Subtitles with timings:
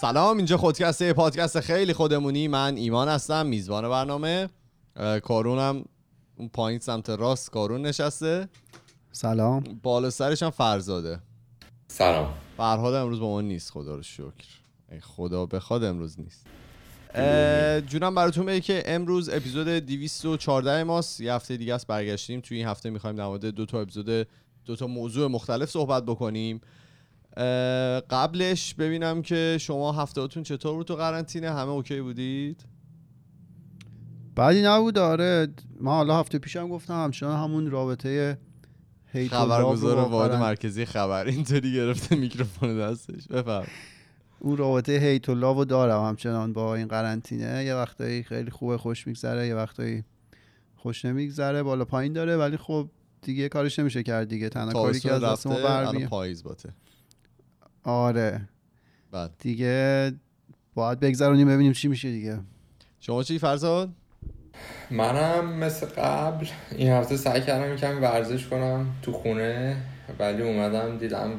[0.00, 2.48] سلام اینجا خودکسته پادکست خیلی خودمونی.
[2.48, 4.48] من ایمان هستم میزبان برنامه.
[5.22, 5.84] کارونم
[6.36, 8.48] اون پایین سمت راست کارون نشسته.
[9.12, 9.64] سلام.
[9.82, 11.20] بالا سرش هم فرزاده.
[11.88, 12.34] سلام.
[12.56, 14.46] فرهاد امروز با ما نیست خدا رو شکر.
[14.92, 16.46] ای خدا بخواد امروز نیست.
[17.86, 21.20] جونم براتون بگه که امروز اپیزود 214 ماست.
[21.20, 22.40] یه هفته دیگه است برگشتیم.
[22.40, 24.28] توی این هفته می‌خوایم در مورد دو تا اپیزود
[24.64, 26.60] دو تا موضوع مختلف صحبت بکنیم.
[28.10, 32.64] قبلش ببینم که شما هفتهاتون چطور بود تو قرنطینه؟ همه اوکی بودید؟
[34.34, 35.48] بعدی نبود آره.
[35.80, 38.38] من حالا هفته پیشم گفتم همچنان همون رابطه
[39.30, 41.26] خبرگزار واحد مرکزی خبر.
[41.26, 43.28] اینطوری گرفته میکروفون دستش.
[43.28, 43.66] بفرم
[44.38, 47.64] اون رابطه هیت و لاو دارم همچنان با این قرنطینه.
[47.64, 50.04] یه وقتایی خیلی خوبه خوش میگذره یه وقتایی
[50.76, 51.62] خوش نمیگذره.
[51.62, 52.88] بالا پایین داره ولی خب
[53.22, 54.48] دیگه کارش نمیشه کرد دیگه.
[54.48, 56.74] تنها کاری که از دست ما پاییز باته.
[57.84, 58.40] آره.
[59.12, 60.12] بله دیگه
[60.74, 62.38] باید بگذرونیم ببینیم چی میشه دیگه.
[63.00, 63.88] شما چی فرزاد؟
[64.90, 69.76] منم مثل قبل این هفته سعی کردم یکم ورزش کنم تو خونه
[70.18, 71.30] ولی اومدم دیدم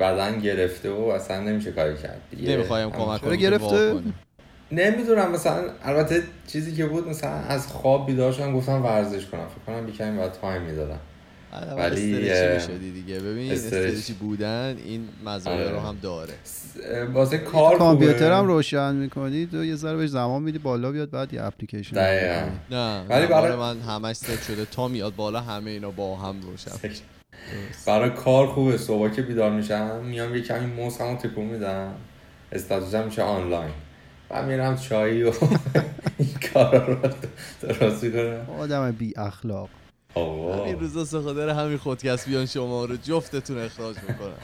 [0.00, 2.56] بدن گرفته و اصلا نمیشه کاری کرد دیگه.
[2.56, 4.00] نمی‌خوایم کمک که گرفته؟
[4.72, 9.46] نمی‌دونم مثلا البته چیزی که بود مثلا از خواب بیدار شدم گفتم ورزش کنم.
[9.46, 11.00] فکر کنم بیکمی باید تایم می‌دادم.
[11.76, 13.18] ولی استرچی دیگه.
[13.20, 13.86] ببین استرچ.
[13.94, 15.70] استرچی بودن این مزایا آره.
[15.70, 16.34] رو هم داره.
[17.12, 18.46] واسه کار کامپیوتر هم.
[18.46, 21.96] روشن می‌کنی تو یه ذره بهش زمان میدی بالا بیاد بعد یه اپلیکیشن.
[22.70, 24.64] نه ولی برای- من همش ست شده.
[24.64, 26.70] تا میاد بالا همه اینا با هم روشن.
[27.86, 28.76] برای کار خوبه.
[28.78, 31.94] صبح که بیدار میشم میام یه کمی موس همون تکون میدم.
[32.52, 33.70] استاتوسم میشه آنلاین.
[34.30, 35.32] و میرم چایی و
[36.18, 36.96] این کارا رو
[37.62, 38.46] درست می‌کنم.
[38.58, 39.68] آدم بی اخلاق.
[40.14, 40.64] آقا.
[40.64, 44.36] این روزا سخاطر همین خودکسبیان شما رو جفتتون اخراج می‌کنم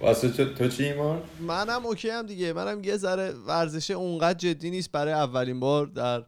[0.00, 2.52] واسه چه- تو چی ایمان؟ منم اوکی هم دیگه.
[2.52, 4.92] منم یه ذره ورزش اونقدر جدی نیست.
[4.92, 6.22] برای اولین بار در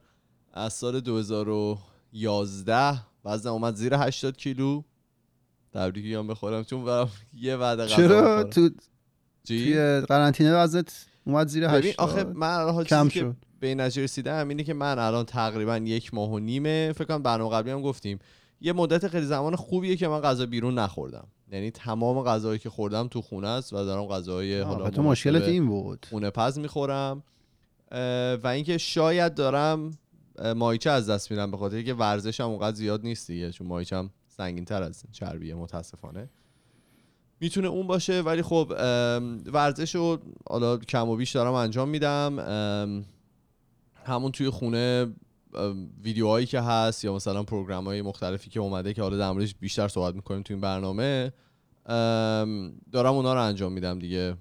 [0.53, 4.83] از سال 2011 وزنم اومد زیر 80 کیلو.
[5.75, 8.45] تبریک میگم بخورم چون برام یه وعده غذا چرا.
[8.45, 8.75] تو چی؟
[9.65, 13.37] توی قرنطینه وزنت اومد زیر ببین هشت آخه من الان حال کم چیزی که شد.
[13.61, 17.23] به این نتیجه رسیدم اینه که من الان تقریبا یک ماه و نیمه فکر کنم
[17.23, 18.19] برنامه قبلی هم گفتیم.
[18.61, 21.27] یه مدت خیلی زمان خوبیه که من غذا بیرون نخوردم.
[21.53, 25.67] یعنی تمام غذایی که خوردم تو خونه است و دارم غذای حالا تو مشکلت این
[25.67, 26.07] بود.
[26.11, 27.23] خونه پز می‌خورم.
[28.43, 29.91] و اینکه شاید دارم
[30.39, 34.11] اه، ماهیچه از دست میدم به خاطر اینکه ورزشم اونقدر زیاد نیست دیگه چون ماهیچم
[34.29, 36.29] سنگین تر از چربیه متاسفانه.
[37.41, 38.73] می‌تونه اون باشه ولی خب
[39.53, 43.05] ورزش رو حالا کم و بیش دارم انجام میدم.
[44.05, 45.07] همون توی خونه
[46.03, 50.15] ویدیوهایی که هست یا مثلا پروگرام های مختلفی که اومده که حالا در بیشتر صحبت
[50.15, 51.33] می‌کنیم توی این برنامه
[51.87, 54.37] ام، دارم اونا رو انجام میدم دیگه.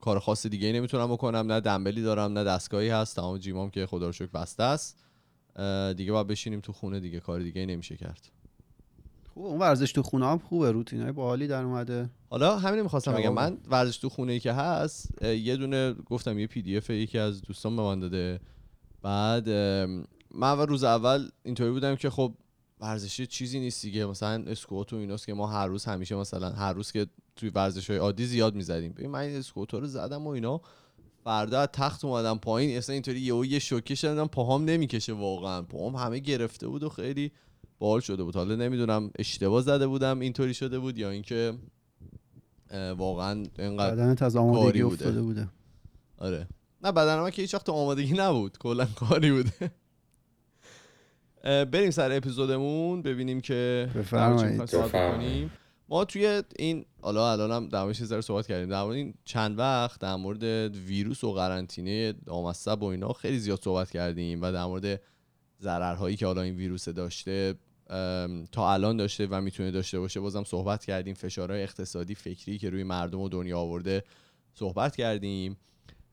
[0.00, 3.16] کار خاص دیگه ای نمی‌تونم بکنم نه دنبلی دارم نه دستگاهی هست.
[3.16, 5.04] تمام جیمام که خدا رو شکر بسته است.
[5.96, 8.30] دیگه باید بشینیم تو خونه دیگه کار دیگه نمیشه کرد.
[9.34, 12.10] خوبه اون ورزش تو خونه هم خوبه روتین های باحالی در اومده.
[12.30, 13.34] حالا همین می‌خواستم بگم.
[13.34, 17.76] من ورزش تو خونه ای که هست یه دونه گفتم یه PDF یکی از دوستان
[17.76, 18.40] به من داده.
[19.02, 22.34] بعد من اول روز اول اینطوری بودم که خب
[22.80, 24.06] ورزشی چیزی نیست دیگه.
[24.06, 27.06] مثلا اسکوات و ایناست که ما هر روز همیشه مثلا هر روز که
[27.36, 28.92] توی ورزش های عادی زیاد می‌زدیم.
[28.92, 30.60] ببین من این اسکوات رو زدم و اینا
[31.24, 32.78] فردا از تخت اومدم پایین.
[32.78, 35.62] اصلا اینطوری یهو یه شوکه شدم پاهام نمی‌کشه واقعا.
[35.62, 37.32] پاهام همه گرفته بود و خیلی
[37.84, 38.36] باحال شده بود.
[38.36, 41.52] حالا نمی‌دونم اشتباه زده بودم اینطوری شده بود یا اینکه
[42.96, 44.94] واقعا اینقدر بدنت از آمادگی بوده.
[44.94, 45.48] افتاده بوده.
[46.18, 46.48] آره.
[46.84, 48.58] نه بدن من که هیچ وقت آمادگی نبود.
[48.58, 49.70] کلا کاری بوده.
[51.64, 54.60] بریم سر اپیزودمون ببینیم که بفرمایید.
[54.74, 55.50] مورد.
[55.88, 58.68] ما توی این حالا الانم در موردش یه ذره صحبت کردیم.
[58.68, 60.42] در مورد این چند وقت در مورد
[60.76, 65.00] ویروس و قرنطینه دامصب و اینا خیلی زیاد صحبت کردیم و در مورد
[65.62, 67.54] ضررهایی که حالا این ویروس داشته
[68.52, 70.20] تا الان داشته و می‌تونه داشته باشه.
[70.20, 71.14] بازم صحبت کردیم.
[71.14, 74.04] فشارهای اقتصادی فکری که روی مردم و دنیا آورده
[74.54, 75.56] صحبت کردیم.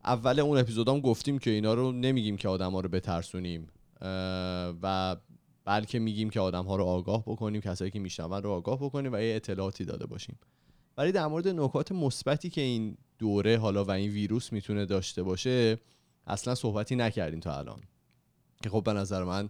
[0.04, 3.68] اول اون اپیزودام گفتیم که اینا رو نمیگیم که آدم ها رو بترسونیم
[4.82, 5.16] و
[5.66, 9.22] بلکه میگیم که آدم ها رو آگاه بکنیم کسایی که میشنون رو آگاه بکنیم و
[9.22, 10.40] یه اطلاعاتی داده باشیم.
[10.98, 15.78] ولی در مورد نکات مثبتی که این دوره حالا و این ویروس می‌تونه داشته باشه
[16.28, 17.82] اصلا صحبتی نکردیم تا الان.
[18.64, 19.50] که خب به نظر من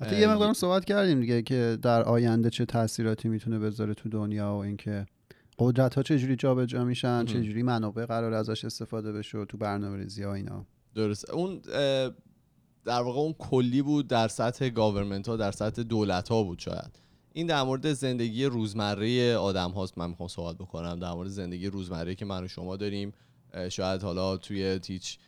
[0.00, 4.54] حتی یه مقدارم صحبت کردیم دیگه که در آینده چه تاثیراتی می‌تونه بذاره تو دنیا
[4.54, 5.06] و اینکه
[5.58, 10.34] قدرت ها چجوری جابجا میشن چجوری منابع قرار ازش استفاده بشه تو برنامه ریزی ها
[10.34, 10.66] اینا.
[10.94, 11.30] درست.
[11.30, 11.60] اون
[12.84, 16.98] در واقع اون کلی بود در سطح گاورمنت ها در سطح دولت ها بود شاید.
[17.32, 21.00] این در مورد زندگی روزمره آدم هاست من می‌خوام صحبت بکنم.
[21.00, 23.12] در مورد زندگی روزمره که من و شما داریم
[23.68, 25.18] شاید حالا توی هیچ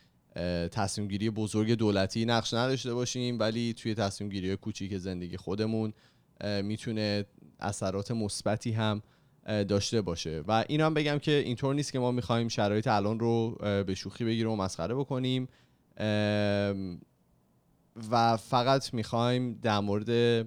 [0.72, 5.92] تصمیم گیری بزرگ دولتی نقش نداشته باشیم ولی توی تصمیم گیری کوچیک زندگی خودمون
[6.62, 7.24] می‌تونه
[7.60, 9.02] اثرات مثبتی هم
[9.46, 10.42] داشته باشه.
[10.48, 14.24] و این هم بگم که اینطور نیست که ما می‌خوایم شرایط الان رو به شوخی
[14.24, 15.48] بگیریم و مسخره بکنیم.
[18.10, 20.46] و فقط می‌خوایم در مورد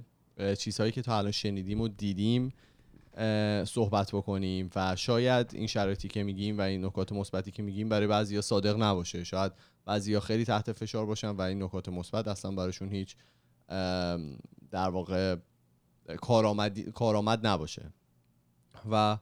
[0.57, 2.53] چیزهایی که تا الان شنیدیم و دیدیم
[3.65, 8.07] صحبت بکنیم و شاید این شرایطی که میگیم و این نکات مثبتی که میگیم برای
[8.07, 9.23] بعضیا صادق نباشه.
[9.23, 9.51] شاید
[9.85, 13.15] بعضیا خیلی تحت فشار باشن و این نکات مثبت اصلا براشون هیچ
[14.71, 15.35] در واقع
[16.93, 17.93] کارآمد نباشه.
[18.91, 19.17] و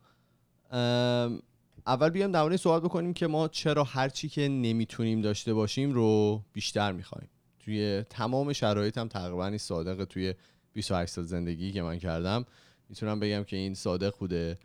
[1.88, 6.92] اول بیام در صحبت بکنیم که ما چرا هرچی که نمی‌تونیم داشته باشیم رو بیشتر
[6.92, 7.30] می‌خوایم.
[7.60, 10.34] توی تمام شرایط هم تقریبا صادق توی
[10.74, 12.46] 28 سال زندگی که من کردم.
[12.92, 14.58] می‌تونم بگم که این صادق بوده.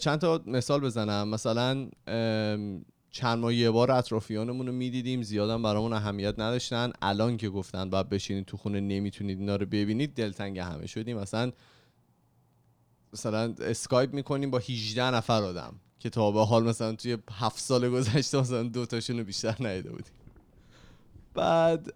[0.00, 1.28] چند تا مثال بزنم.
[1.28, 1.88] مثلا
[3.10, 5.22] چند ماه یه بار اطرافیانمون رو می‌دیدیم.
[5.22, 6.92] زیادم برامون اهمیت نداشتن.
[7.02, 11.18] الان که گفتن باید بشینید تو خونه نمی‌تونید اینا رو ببینید دلتنگ همه شدیم.
[11.18, 11.52] مثلا
[13.12, 17.90] مثلا اسکایپ می‌کنیم با 18 نفر آدم که تا به حال مثلا توی هفت سال
[17.90, 20.12] گذشته مثلا دو تاشون رو بیشتر ندیده بودیم.
[21.34, 21.92] بعد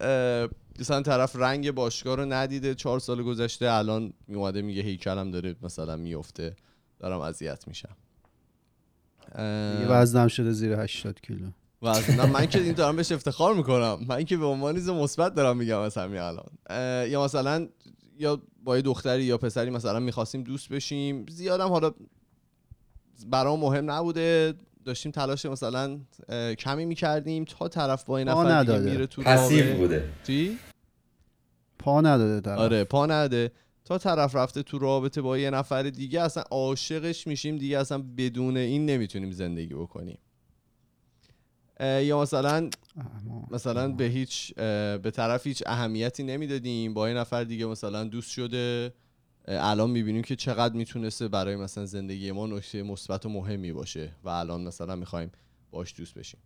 [0.81, 5.97] مثلا طرف رنگ باشگاه رو ندیده چهار سال گذشته الان میومده میگه هیکلم داره مثلا
[5.97, 6.57] میفته
[6.99, 7.97] دارم اذیت میشم.
[9.89, 11.47] وزنم شده زیر 80 کیلو.
[11.83, 12.31] وزنم.
[12.31, 13.99] من که این دارم بهش افتخار می‌کنم.
[14.09, 16.51] من که به عنوان چیز مثبت دارم میگم مثلا همین الان.
[17.11, 17.69] یا مثلا
[18.19, 21.27] یا با یه دختری یا پسری مثلا می‌خواستیم دوست بشیم.
[21.29, 21.95] زیادم حالا
[23.27, 24.55] برام مهم نبوده.
[24.85, 25.99] داشتیم تلاش مثلا
[26.59, 30.09] کمی می‌کردیم تا طرف با این نفر دیگه میره تو پسیو بوده.
[30.27, 30.59] چی؟
[31.89, 32.59] پا نداده طرف.
[32.59, 33.53] آره پا نداده
[33.85, 38.57] تا طرف رفته تو رابطه با یه نفر دیگه اصلا عاشقش میشیم دیگه اصلا بدون
[38.57, 40.19] این نمی‌تونیم زندگی بکنیم.
[41.81, 42.71] یا مثلا
[43.51, 46.95] مثلا به هیچ به طرف هیچ اهمیتی نمی‌دادیم.
[46.95, 48.93] با یه نفر دیگه مثلا دوست شده.
[49.49, 54.29] الان می‌بینیم که چقدر می‌تونسته برای مثلا زندگی ما نکته مثبت و مهمی باشه و
[54.29, 55.31] الان مثلا می‌خوایم
[55.71, 56.41] باش دوست بشیم.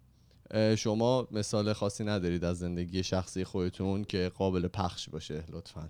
[0.76, 5.88] شما مثال خاصی ندارید از زندگی شخصی خودتون که قابل پخش باشه لطفا.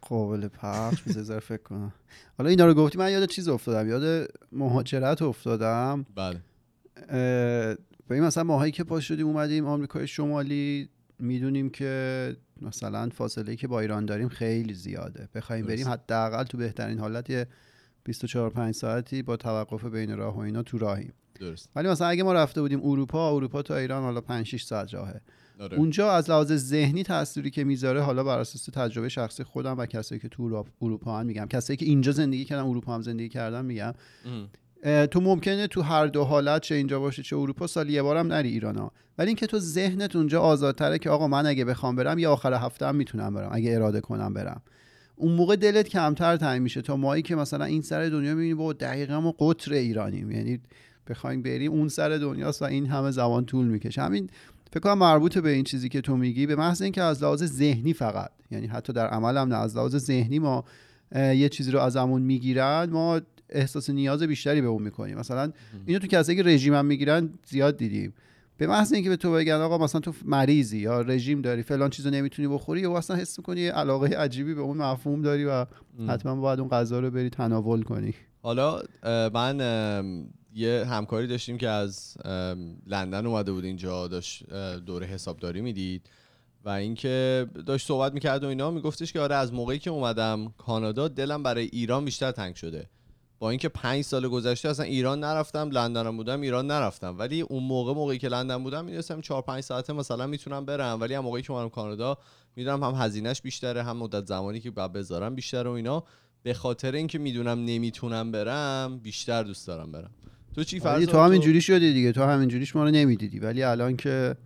[0.00, 1.92] قابل پخش بذار فکر کنم.
[2.38, 6.06] حالا اینا رو گفتی من یاد چیز افتادم یاد مهاجرت افتادم.
[6.14, 6.40] بله.
[8.10, 10.88] ببین مثلا ماهایی که پاش شدیم اومدیم آمریکای شمالی
[11.18, 15.28] می‌دونیم که مثلا فاصله که با ایران داریم خیلی زیاده.
[15.34, 17.46] بخوایم بریم حداقل تو بهترین حالت یه
[18.04, 21.12] 24 5 ساعتی با توقف بین راه و اینا تو راهیم.
[21.42, 24.94] درست ولی مثلا اگه ما رفته بودیم اروپا اروپا تا ایران حالا 5 6 ساعت
[24.94, 25.20] راهه.
[25.60, 25.78] آره.
[25.78, 30.20] اونجا از لحاظ ذهنی تأثیری که می‌ذاره حالا بر اساس تجربه شخصی خودم و کسایی
[30.20, 31.46] که تو اروپا هم میگم.
[31.46, 33.92] کسایی که اینجا زندگی کردن اروپا هم زندگی کردن میگم.
[35.10, 38.48] تو ممکنه تو هر دو حالت چه اینجا باشه چه اروپا سال یه بارم نری
[38.48, 42.32] ایران ها ولی اینکه تو ذهنت اونجا آزادتره که آقا من اگه بخوام برم یا
[42.32, 44.62] آخر هفته هم می‌تونم برم اگه اراده کنم برم.
[45.16, 48.72] اون موقع دلت کمتر تعیین میشه تا مایی که مثلا این سر دنیا می‌بینی با
[48.72, 50.30] دقیقا ما قطر ایرانیم.
[50.30, 50.60] یعنی
[51.10, 54.02] بخوایم بریم اون سر دنیاست و این همه زمان طول می‌کشه.
[54.02, 54.30] همین
[54.72, 57.92] فکر کنم مربوط به این چیزی که تو میگی به محض اینکه از لحاظ ذهنی
[57.92, 60.64] فقط یعنی حتی در عمل هم نه از لحاظ ذهنی ما
[61.14, 65.18] یه چیزی رو ازمون می‌گیرن ما احساس نیاز بیشتری به اون می‌کنیم.
[65.18, 65.52] مثلا
[65.86, 68.14] اینو تو کسایی که رژیم هم می‌گیرن زیاد دیدیم.
[68.56, 72.10] به محض اینکه به تو بگن آقا مثلا تو مریضی یا رژیم داری فلان چیزو
[72.10, 75.66] نمی‌تونی بخوری یا اصلا حس می‌کنی علاقه عجیبی به اون مفهوم داری و
[76.08, 78.14] حتما باید اون غذا رو بری تناول کنی.
[78.42, 78.82] حالا
[79.34, 79.60] من
[80.54, 82.16] یه همکاری داشتیم که از
[82.86, 84.50] لندن اومده بود اینجا داشت
[84.86, 86.10] دوره حسابداری می‌دید
[86.64, 88.70] و اینکه داشت صحبت می‌کرد و اینا.
[88.70, 92.88] میگفتش که آره از موقعی که اومدم کانادا دلم برای ایران بیشتر تنگ شده.
[93.38, 97.18] با اینکه پنج سال گذشته اصلا ایران نرفتم لندن بودم ایران نرفتم.
[97.18, 101.00] ولی اون موقع موقعی که لندن بودم می‌دونستم 4 5 ساعته مثلا می‌تونم برم.
[101.00, 102.18] ولی هم موقعی که اومدم کانادا
[102.56, 106.04] می‌دونم هم هزینهش بیشتره هم مدت زمانی که بعد بذارم بیشتره و اینا.
[106.42, 110.10] به خاطر اینکه می‌دونم نمی‌تونم برم بیشتر دوست دارم برم.
[110.54, 112.12] تو چی فرض تو همین جوری شدی دیگه.
[112.12, 113.38] تو همین جوریش ما رو نمی‌دیدی.
[113.38, 114.36] ولی الان که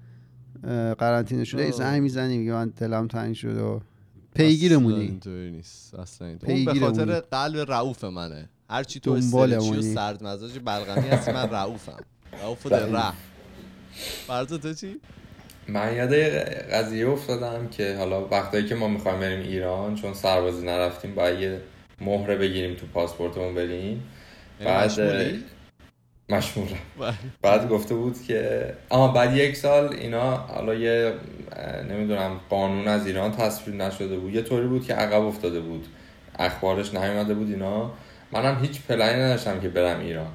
[0.98, 3.80] قرنطینه شده زنگ می‌زنی میگه من دلم تنگ شد و
[4.34, 5.94] پیگیرمونی اینطوری نیست.
[5.94, 8.48] اصلا اون به خاطر قلب رعوف منه.
[8.70, 11.98] هر چی تو استرچی و سرد مزاج بلغمی هستی من رعوفم
[12.42, 13.12] رعوف در ره
[14.26, 15.00] فرض تو چی؟
[15.68, 16.14] من یاد
[16.72, 21.60] قضیه افتادم که حالا وقتایی که ما می‌خوایم بریم ایران چون سربازی نرفتیم باید یه
[22.00, 24.02] مهره بگیریم تو پاسپورتمون بریم.
[24.64, 24.90] بعد
[26.28, 26.68] مشمول
[27.00, 27.14] بله.
[27.42, 31.12] بعد گفته بود که آها بعد یک سال اینا حالا یه
[31.90, 34.34] نمی‌دونم قانون از ایران تصویر نشده بود.
[34.34, 35.86] یه طوری بود که عقب افتاده بود.
[36.38, 37.90] اخبارش نیومده بود اینا.
[38.32, 40.28] منم هیچ پلنی نداشتم که برم ایران.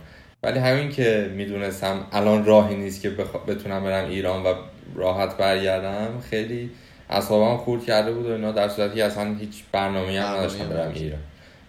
[0.44, 3.10] ولی همین که می‌دونستم الان راهی نیست که
[3.48, 4.54] بتونم برم ایران و
[4.96, 6.72] راحت برگردم خیلی
[7.10, 8.52] اصابم خورد کرده بود و اینا.
[8.52, 11.20] در صورتی اصلا هیچ برنامه هم نداشتم برم ایران.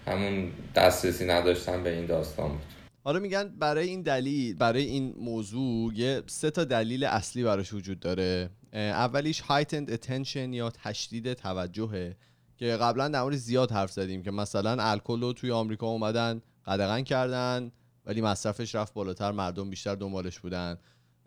[0.09, 2.82] همون دسترسی نداشتم به این داستان بود.
[3.05, 8.01] حالا میگن برای این دلیل برای این موضوع یه سه تا دلیل اصلی براش وجود
[8.01, 8.51] داره.
[8.73, 12.17] اولیش heightened attention یا تشدید توجهه
[12.57, 17.73] که قبلا در زیاد حرف زدیم که مثلا الکل رو توی آمریکا اومدن قدغن کردن
[18.07, 20.79] ولی مصرفش رفت بالاتر مردم بیشتر دنبالش بودن.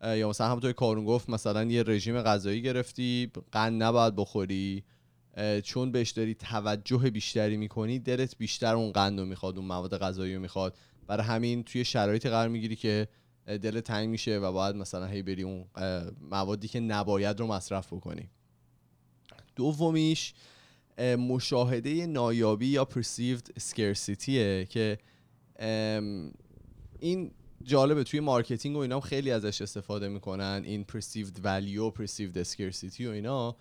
[0.03, 4.83] یا مثلا همونطور کارون گفت مثلا یه رژیم غذایی گرفتی قند نباید بخوری
[5.63, 10.35] چون بهش داری توجه بیشتری می‌کنی دلت بیشتر اون قند رو می‌خواد اون مواد غذایی
[10.35, 10.77] رو می‌خواد.
[11.07, 13.07] برای همین توی شرایطی قرار می‌گیری که
[13.45, 15.65] دل تنگ میشه و باید مثلا هی بری اون
[16.21, 18.29] موادی که نباید رو مصرف بکنی.
[19.55, 20.33] دومیش
[20.99, 24.97] مشاهده نایابی یا perceived scarcity که
[26.99, 27.31] این
[27.63, 33.01] جالبه توی marketing و اینا خیلی ازش استفاده می‌کنن این perceived value و perceived scarcity
[33.01, 33.55] و اینا.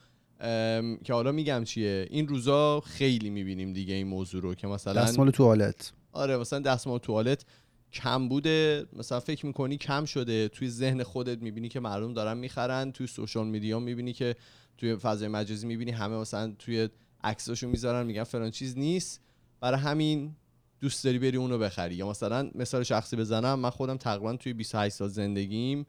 [1.05, 5.31] که حالا میگم چیه؟ این روزا خیلی می‌بینیم دیگه این موضوع رو که مثلا دستمال
[5.31, 5.93] توالت.
[6.15, 7.45] آره مثلا دستمال توالت
[7.93, 12.93] کم بوده مثلا فکر می‌کنی کم شده توی ذهن خودت می‌بینی که مردم دارن می‌خرن
[12.93, 14.37] توی social media می‌بینی که
[14.79, 16.89] توی فضای مجازی می‌بینی همه مثلا توی
[17.25, 19.21] عکساشو می‌ذارن میگن فلان چیز نیست.
[19.61, 20.37] برای همین
[20.81, 21.95] دوست داری بری اونو بخری.
[21.95, 25.87] یا مثلا مثال شخصی بزنم من خودم تقریبا توی 28 سال زندگیم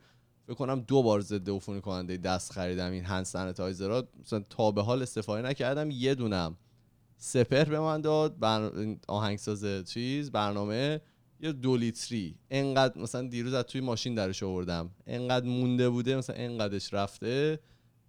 [0.47, 4.71] فکر کنم دو بار ضد عفونی کننده دست خریدم این hand sanitizer ها مثلا تا
[4.71, 6.57] به حال استفاده نکردم یه دونم.
[7.17, 8.71] سپر به من داد بر...
[9.07, 11.01] آهنگساز چیز برنامه
[11.39, 12.35] یه دو لیتری.
[12.51, 14.89] انقدر مثلا دیروز از توی ماشین درش آوردم.
[15.07, 17.59] انقدر مونده بوده مثلا انقدرش رفته.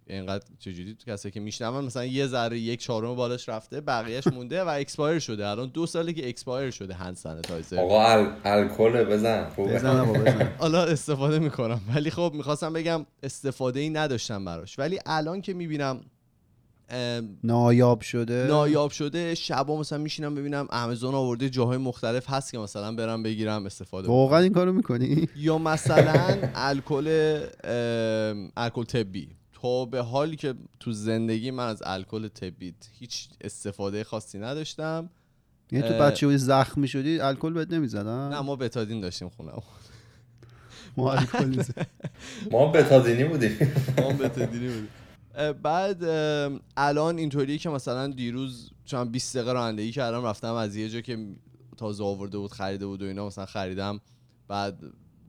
[0.09, 4.63] اینقدر چجوری تو کسی که میشنون مثلا یه ذره یک چهارم بالاش رفته بقیهش مونده
[4.63, 5.47] و expire شده.
[5.47, 9.49] الان دو ساله که expire شده hand sanitizer آقا الکل بزن.
[9.57, 10.05] بزن
[10.59, 11.81] حالا استفاده می‌کنم.
[11.95, 14.79] ولی خب می‌خواستم بگم استفاده ای نداشتم براش.
[14.79, 16.01] ولی الان که می‌بینم
[17.43, 19.35] نایاب شده؟ نایاب شده.
[19.35, 24.39] شبا مثلا میشینم ببینم آمازون آورده جاهای مختلف هست که مثلا برم بگیرم استفاده واقعا
[24.39, 27.07] این کارو می‌کنی؟ یا مثلا الکل
[28.57, 29.29] الکل طبی.
[29.61, 35.09] تا به حالی که تو زندگی من از الکل طبی هیچ استفاده خاصی نداشتم.
[35.71, 39.51] یعنی تو بچه بودی زخم می‌شدی الکل بهت نمی‌زدن؟ نه ما بتادین داشتیم خونه
[40.97, 41.13] ما.
[41.13, 41.63] الکل
[42.51, 43.73] ما بتادینی بودیم.
[43.97, 44.87] ما بتادینی بودیم.
[45.63, 46.03] بعد
[46.77, 51.35] الان اینطوریه که مثلا دیروز چون 20 دقیقه رانندگی کردم رفتم از یه جا که
[51.77, 54.01] تازه آورده بود خریده بود و اینا مثلا خریدم.
[54.47, 54.79] بعد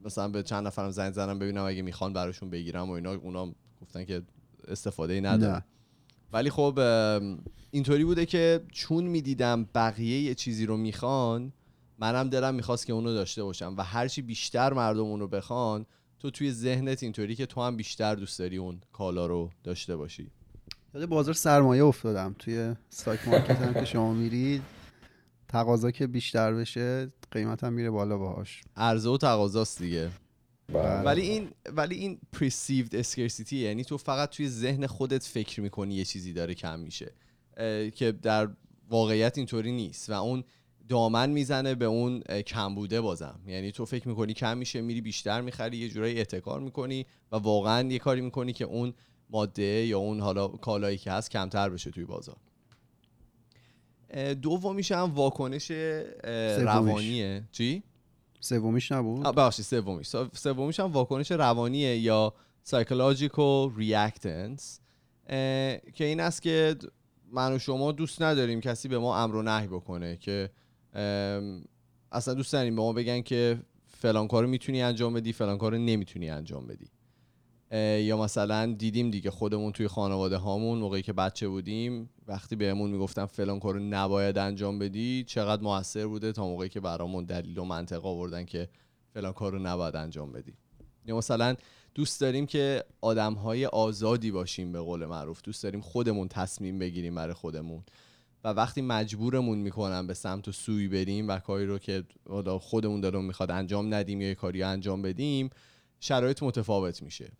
[0.05, 3.13] مثلا به چند نفرم زنگ زدم ببینم اگه می‌خوان براشون بگیرم و اینا.
[3.13, 4.21] اونا گفتن که
[4.67, 5.63] استفاده ای نداره
[6.33, 6.79] ولی خب
[7.71, 11.53] اینطوری بوده که چون می‌دیدم بقیه یه چیزی رو می‌خوان
[11.99, 15.85] منم دلم می‌خواست که اونو داشته باشم و هرچی بیشتر مردم اونو بخوان
[16.19, 20.31] تو توی ذهنت اینطوری که تو هم بیشتر دوست داری اون کالا رو داشته باشی؟
[20.93, 22.35] یاد بازار سرمایه افتادم.
[22.39, 24.61] توی استاک مارکت هم که شما میرید
[25.47, 28.61] تقاضا که بیشتر بشه قیمت هم میره بالا باهاش.
[28.75, 30.09] عرضه و تقاضاست دیگه.
[30.73, 31.01] بله.
[31.01, 36.05] ولی این ولی این perceived scarcity یعنی تو فقط توی ذهن خودت فکر می‌کنی یه
[36.05, 37.11] چیزی داره کم میشه
[37.95, 38.49] که در
[38.89, 40.43] واقعیت اینطوری نیست و اون
[40.89, 43.39] دامن می‌زنه به اون کم بوده بازم.
[43.47, 47.87] یعنی تو فکر می‌کنی کم میشه میری بیشتر می‌خری یه جورایی اعتکار می‌کنی و واقعا
[47.87, 48.93] یه کاری می‌کنی که اون
[49.29, 52.37] ماده یا اون حالا کالایی که هست کمتر بشه توی بازار.
[54.41, 55.71] دومیش هم واکنش
[56.57, 57.43] روانیه.
[57.51, 57.83] چی؟
[58.39, 60.15] سومیش نبود؟ ببخشید سومیش.
[60.33, 62.33] سومیش هم واکنش روانیه یا
[62.69, 64.63] psychological reactance.
[65.93, 66.75] که این است که
[67.31, 70.49] من و شما دوست نداریم کسی به ما امر و نهی بکنه که
[72.11, 76.29] اصلا دوست نداریم به ما بگن که فلان کارو می‌تونی انجام بدی فلان کارو نمی‌تونی
[76.29, 76.85] انجام بدی.
[78.07, 83.25] یا مثلا دیدیم دیگه خودمون توی خانواده هامون موقعی که بچه بودیم وقتی بهمون می‌گفتن
[83.25, 88.05] فلان کارو نباید انجام بدی چقدر موثر بوده تا موقعی که برامون دلیل و منطق
[88.05, 88.69] آوردن که
[89.13, 90.53] فلان کارو نباید انجام بدی.
[91.05, 91.55] یا مثلا
[91.95, 95.41] دوست داریم که آدم های آزادی باشیم به قول معروف.
[95.41, 97.83] دوست داریم خودمون تصمیم بگیریم برای خودمون.
[98.43, 102.03] و وقتی مجبورمون می‌کنن به سمت و سوی بریم و کاری رو که
[102.61, 105.49] خودمون دارم می‌خواد انجام ندیم یا کاری انجام بدیم
[105.99, 107.31] شرایط متفاوت میشه.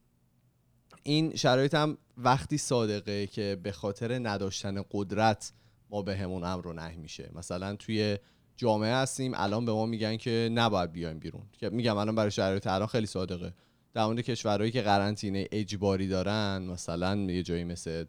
[1.03, 5.53] این شرایط هم وقتی صادقه که به خاطر نداشتن قدرت
[5.89, 7.29] ما به همون امر رو نه میشه.
[7.33, 8.17] مثلا توی
[8.57, 11.43] جامعه هستیم الان به ما میگن که نباید بیایم بیرون.
[11.51, 13.53] که میگم الان برای شرایط الان خیلی صادقه.
[13.93, 18.05] در مورد کشورهایی که قرنطینه اجباری دارن مثلا یه جایی مثل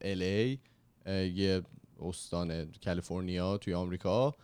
[0.00, 0.60] الی
[1.06, 1.62] یه
[2.02, 4.34] استان کالیفرنیا توی آمریکا.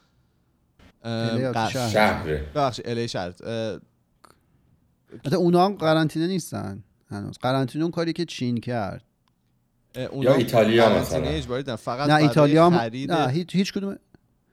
[1.93, 3.33] شهر؟ ببخشید الی شهر.
[5.37, 7.39] اونا هم قرنطینه نیستن هنوز.
[7.39, 9.05] قرنطینه اون کاری که چین کرد.
[9.97, 11.25] یا ایتالیا مثلا.
[11.25, 11.77] اجباری.
[11.77, 12.75] فقط نه ایتالیا هم
[13.11, 13.97] نه هیچ هیچ کدوم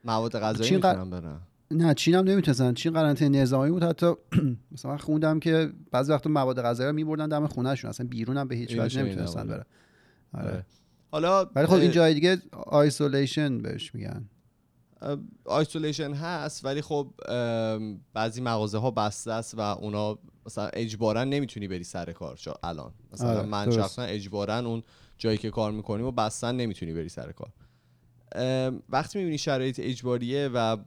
[0.05, 1.39] مواد غذایی چین ق- می‌تونن برن.
[1.71, 3.83] نه چین هم نمی‌تونستن چین قرنطینه نظامی بود.
[3.83, 4.13] حتی
[4.71, 7.89] مثلا خوندم که بعضی وقتا مواد غذایی رو میبردن دم خونهشون.
[7.89, 9.47] اصلا بیرون هم به هیچ وجه نمی‌تونستن.
[9.47, 9.65] برن.
[10.33, 10.65] آره.
[11.11, 14.29] حالا ولی خب این جای دیگه isolation بهش میگن.
[15.45, 17.13] isolation هست ولی خب
[18.13, 22.39] بعضی مغازه ها بسته است و اونا مثلا اجبارا نمی‌تونی بری سر کار.
[22.63, 22.93] الان.
[23.13, 23.71] مثلا آره، من.
[23.71, 24.83] شخصا اجبارا اون
[25.17, 27.51] جایی که کار می‌کنیم و بستن نمی‌تونی بری سر کار.
[28.89, 30.77] وقتی می‌بینی شرایط اجباریه و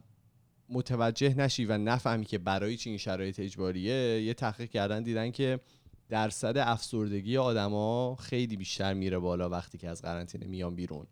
[0.69, 5.59] متوجه نشی و نفهمی که برای چی این شرایط اجباریه یه تحقیق کردن دیدن که
[6.09, 11.07] درصد افسردگی آدما خیلی بیشتر میره بالا وقتی که از قرنطینه میان بیرون.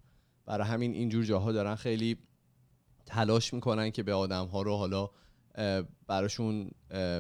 [0.46, 2.18] برای همین اینجور جاها دارن خیلی
[3.06, 5.10] تلاش می‌کنن که به آدم ها رو حالا
[6.08, 6.72] براشون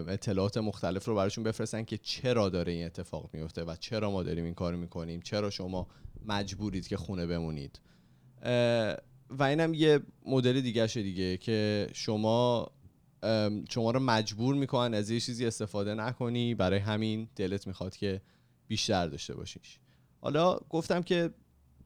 [0.07, 4.45] اطلاعات مختلف رو براشون بفرستن که چرا داره این اتفاق میفته و چرا ما داریم
[4.45, 5.87] این کار می‌کنیم؟ چرا شما
[6.25, 7.79] مجبورید که خونه بمونید؟
[9.29, 12.71] و اینم یه مدل دیگه دیگه که شما
[13.69, 16.55] شما رو مجبور می‌کنن از یه چیزی استفاده نکنی.
[16.55, 18.21] برای همین دلت می‌خواد که
[18.67, 19.79] بیشتر داشته باشیش.
[20.21, 21.29] حالا گفتم که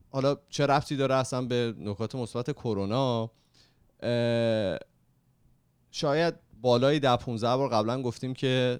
[0.09, 3.31] حالا چه ربطی داره اصلا به نکات مثبت کرونا؟
[5.91, 8.79] شاید بالای ده 15 بار قبلا گفتیم که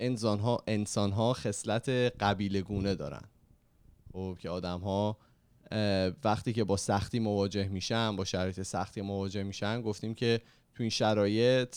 [0.00, 1.88] انسان ها انسان ها خصلت
[2.20, 3.22] قبیله گونه دارن.
[4.12, 5.18] خب که آدم ها
[6.24, 10.40] وقتی که با سختی مواجه میشن با شرایط سختی مواجه میشن گفتیم که
[10.74, 11.76] تو این شرایط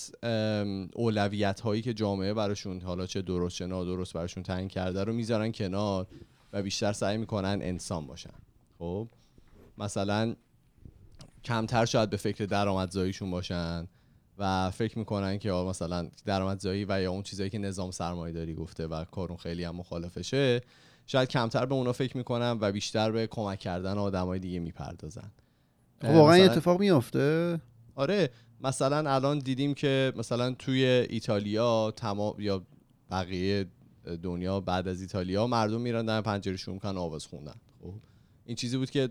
[0.96, 5.52] اولویت هایی که جامعه براشون حالا چه درست چه نادرست براشون تعیین کرده رو می‌ذارن
[5.52, 6.08] کنار
[6.54, 8.34] و بیشتر سعی می‌کنن انسان باشن.
[8.80, 9.08] خب؟
[9.78, 10.36] مثلا
[11.44, 13.88] کمتر شاید به فکر درآمدزاییشون باشن
[14.38, 18.88] و فکر می‌کنن که مثلا درآمدزایی و یا اون چیزایی که نظام سرمایه داری گفته
[18.88, 20.62] و کارون خیلی هم مخالفشه
[21.08, 25.32] شاید کمتر به اونا فکر می‌کنن و بیشتر به کمک کردن آدمای دیگه می‌پردازن.
[26.02, 27.60] خب واقعا اتفاق میفته
[27.96, 28.30] آره.
[28.66, 32.62] مثلا الان دیدیم که مثلا توی ایتالیا تمام یا
[33.12, 33.66] بقیه
[34.24, 37.56] دنیا بعد از ایتالیا مردم میرن در پنجره شروع می‌کنن آواز خوندن.
[37.82, 37.94] خب؟
[38.46, 39.10] این چیزی بود که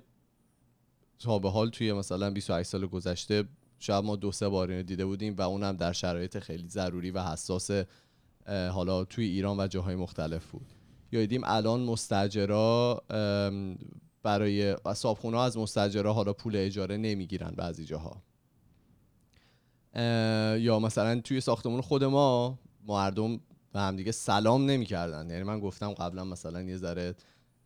[1.19, 3.45] تا به حال توی مثلا 28 سال گذشته
[3.79, 7.23] شاید ما دو سه بار اینو دیده بودیم و اونم در شرایط خیلی ضروری و
[7.23, 7.71] حساس
[8.47, 10.67] حالا توی ایران و جاهای مختلف بود.
[11.13, 13.03] یا دیدیم الان مستجرا
[14.23, 18.11] برای صابخونه از مستجرا حالا پول اجاره نمی‌گیرن بعضی جاها.
[18.11, 18.34] اه،
[20.61, 23.41] یا مثلا توی ساختمون خود ما مردم
[23.73, 25.31] به همدیگه سلام نمی‌کردن.
[25.31, 27.15] یعنی من گفتم قبلا مثلا یه ذره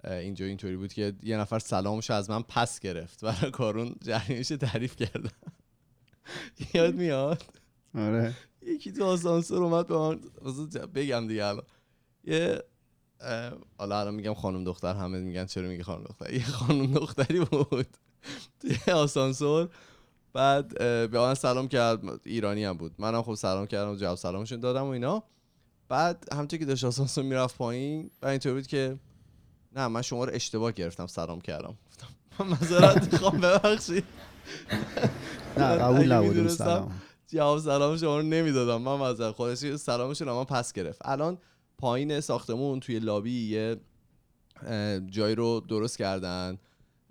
[0.04, 3.24] اینجا اینطوری بود که یه نفر سلامش از من پس گرفت.
[3.24, 5.30] برای کارون جریانش تعریف کردم.
[6.74, 7.42] یاد میاد؟
[7.94, 8.34] آره.
[8.62, 10.20] یکی تو آسانسور اومد به من
[10.94, 11.64] بگم دیگه الان.
[12.24, 12.62] یه
[13.78, 17.96] حالا الان میگم خانم دختر همه میگن چرا میگه خانم دختر؟ یه خانم دختری بود.
[18.60, 19.68] توی آسانسور
[20.38, 20.78] بعد
[21.10, 22.94] به من سلام کرد ایرانی هم بود.
[22.98, 25.22] منم خب سلام کردم جواب سلامشون دادم و اینا.
[25.88, 28.98] بعد همونطور که داشت آسانسور می‌رفت پایین و اینطور بود که
[29.76, 31.74] نه من شما رو اشتباه گرفتم سلام کردم.
[31.86, 34.04] گفتم معذرت می‌خوام ببخشید.
[35.56, 37.00] نه قبول نبود سلام.
[37.26, 38.82] جواب سلام شما رو نمی‌دادم.
[38.82, 40.98] من مثلا خودش سلامشون اما پس گرفت.
[41.04, 41.38] الان
[41.78, 43.76] پایین ساختمون توی لابی یه
[45.06, 46.58] جایی رو درست کردن.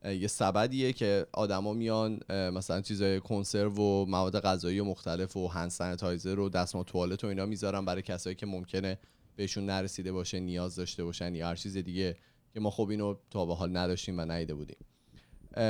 [0.04, 6.40] یه سبدیه که آدما میان مثلا چیزای کنسرو و مواد غذایی مختلف و هند سانیتایزر
[6.40, 8.98] و دستمال توالت و اینا می‌ذارن برای کسایی که ممکنه
[9.36, 12.16] بهشون نرسیده باشه نیاز داشته باشن یا هر چیز دیگه
[12.54, 14.78] که ما خب اینو تا به حال نداشتیم و ندیده بودیم.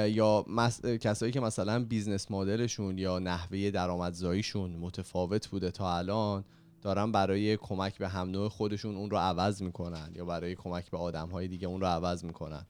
[0.07, 0.85] یا مس...
[0.85, 6.45] کسایی که مثلا business model شون یا نحوه درآمدزاییشون متفاوت بوده تا الان
[6.81, 10.97] دارن برای کمک به هم نوع خودشون اون رو عوض می‌کنن یا برای کمک به
[10.97, 12.65] آدم های دیگه اون رو عوض می‌کنن.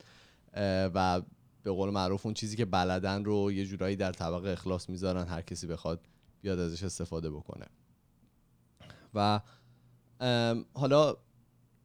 [0.94, 1.22] و
[1.68, 5.42] به قول معروف اون چیزی که بلدن رو یه جورایی در طبق اخلاص می‌ذارن هر
[5.42, 6.08] کسی بخواد
[6.42, 7.66] بیاد ازش استفاده بکنه.
[9.14, 9.40] و
[10.74, 11.18] حالا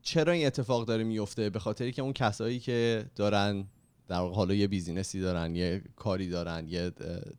[0.03, 3.65] چرا این اتفاق داره میفته؟ به خاطری که اون کسایی که دارن
[4.09, 6.91] در حالا یه بیزینسی دارن یه کاری دارن یه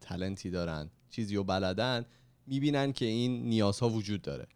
[0.01, 2.05] تلنتی دارن چیزی رو بلدن
[2.47, 4.47] می‌بینن که این نیازها وجود داره.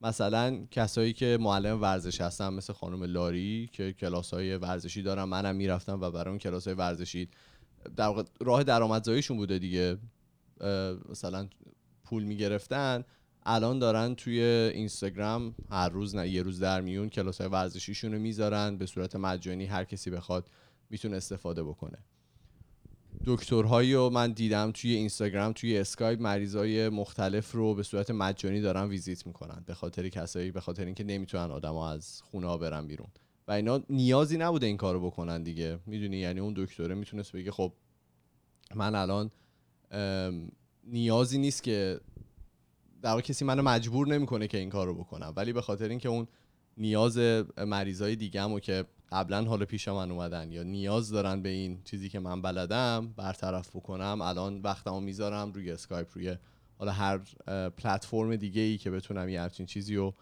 [0.00, 5.56] مثلا کسایی که معلم ورزش هستن مثل خانم لاری که کلاس های ورزشی دارن منم
[5.56, 7.28] می‌رفتم و برای اون کلاس های ورزشی
[7.96, 9.98] در راه درآمدزاییشون بوده دیگه.
[11.08, 11.48] مثلا
[12.04, 13.04] پول می‌گرفتن
[13.46, 14.40] الان دارن توی
[14.74, 19.16] اینستاگرام هر روز نه یه روز در میون کلاس های ورزشیشون رو می‌ذارن به صورت
[19.16, 20.50] مجانی هر کسی بخواد
[20.90, 21.98] می‌تونه استفاده بکنه.
[23.24, 28.88] دکترهایی رو من دیدم توی اینستاگرام توی اسکایپ مریضای مختلف رو به صورت مجانی دارن
[28.88, 33.08] ویزیت می‌کنن به خاطر کسایی به خاطر اینکه نمی‌تونن آدما از خونه ها برن بیرون.
[33.48, 35.78] و اینا نیازی نبوده این کارو بکنن دیگه.
[35.86, 37.72] می‌دونی؟ یعنی اون دکتره می‌تونست بگه خب
[38.74, 39.30] من الان
[40.84, 42.00] نیازی نیست که
[43.02, 45.32] در کسی منو مجبور نمی‌کنه که این کارو بکنم.
[45.36, 46.26] ولی به خاطر اینکه اون
[46.76, 47.18] نیاز
[47.58, 52.08] مریضای دیگه و که قبلا حال پیش من اومدن یا نیاز دارن به این چیزی
[52.08, 56.36] که من بلدم برطرف بکنم الان وقتمو می‌ذارم روی اسکایپ روی
[56.78, 57.18] حالا هر
[57.70, 60.14] پلتفرم دیگه ای که بتونم یه همچین چیزی رو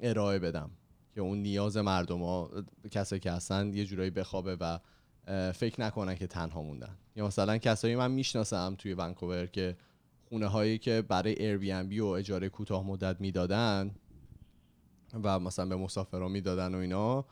[0.00, 0.70] ارائه بدم
[1.14, 2.50] که اون نیاز مردم ها
[2.90, 4.78] کسایی که هستن یه جورایی بخوابه و
[5.52, 6.96] فکر نکنن که تنها موندن.
[7.16, 9.76] یا مثلا کسایی من می‌شناسم توی ونکوور که
[10.28, 13.94] خونه هایی که برای ایر و اجاره کوتاه مدت می‌دادن
[15.22, 17.24] و مثلا به مسافران می‌دادن و اینا.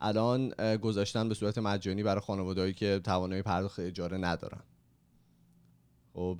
[0.00, 4.62] الان گذاشتن به صورت مجانی برای خانوادهایی که توانایی پرداخت اجاره ندارن.
[6.12, 6.38] خب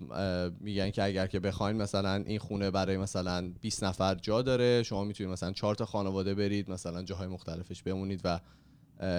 [0.60, 5.04] میگن که اگر که بخواین مثلا این خونه برای مثلا 20 نفر جا داره شما
[5.04, 8.40] می‌تونید مثلا چهار تا خانواده برید مثلا جاهای مختلفش بمونید و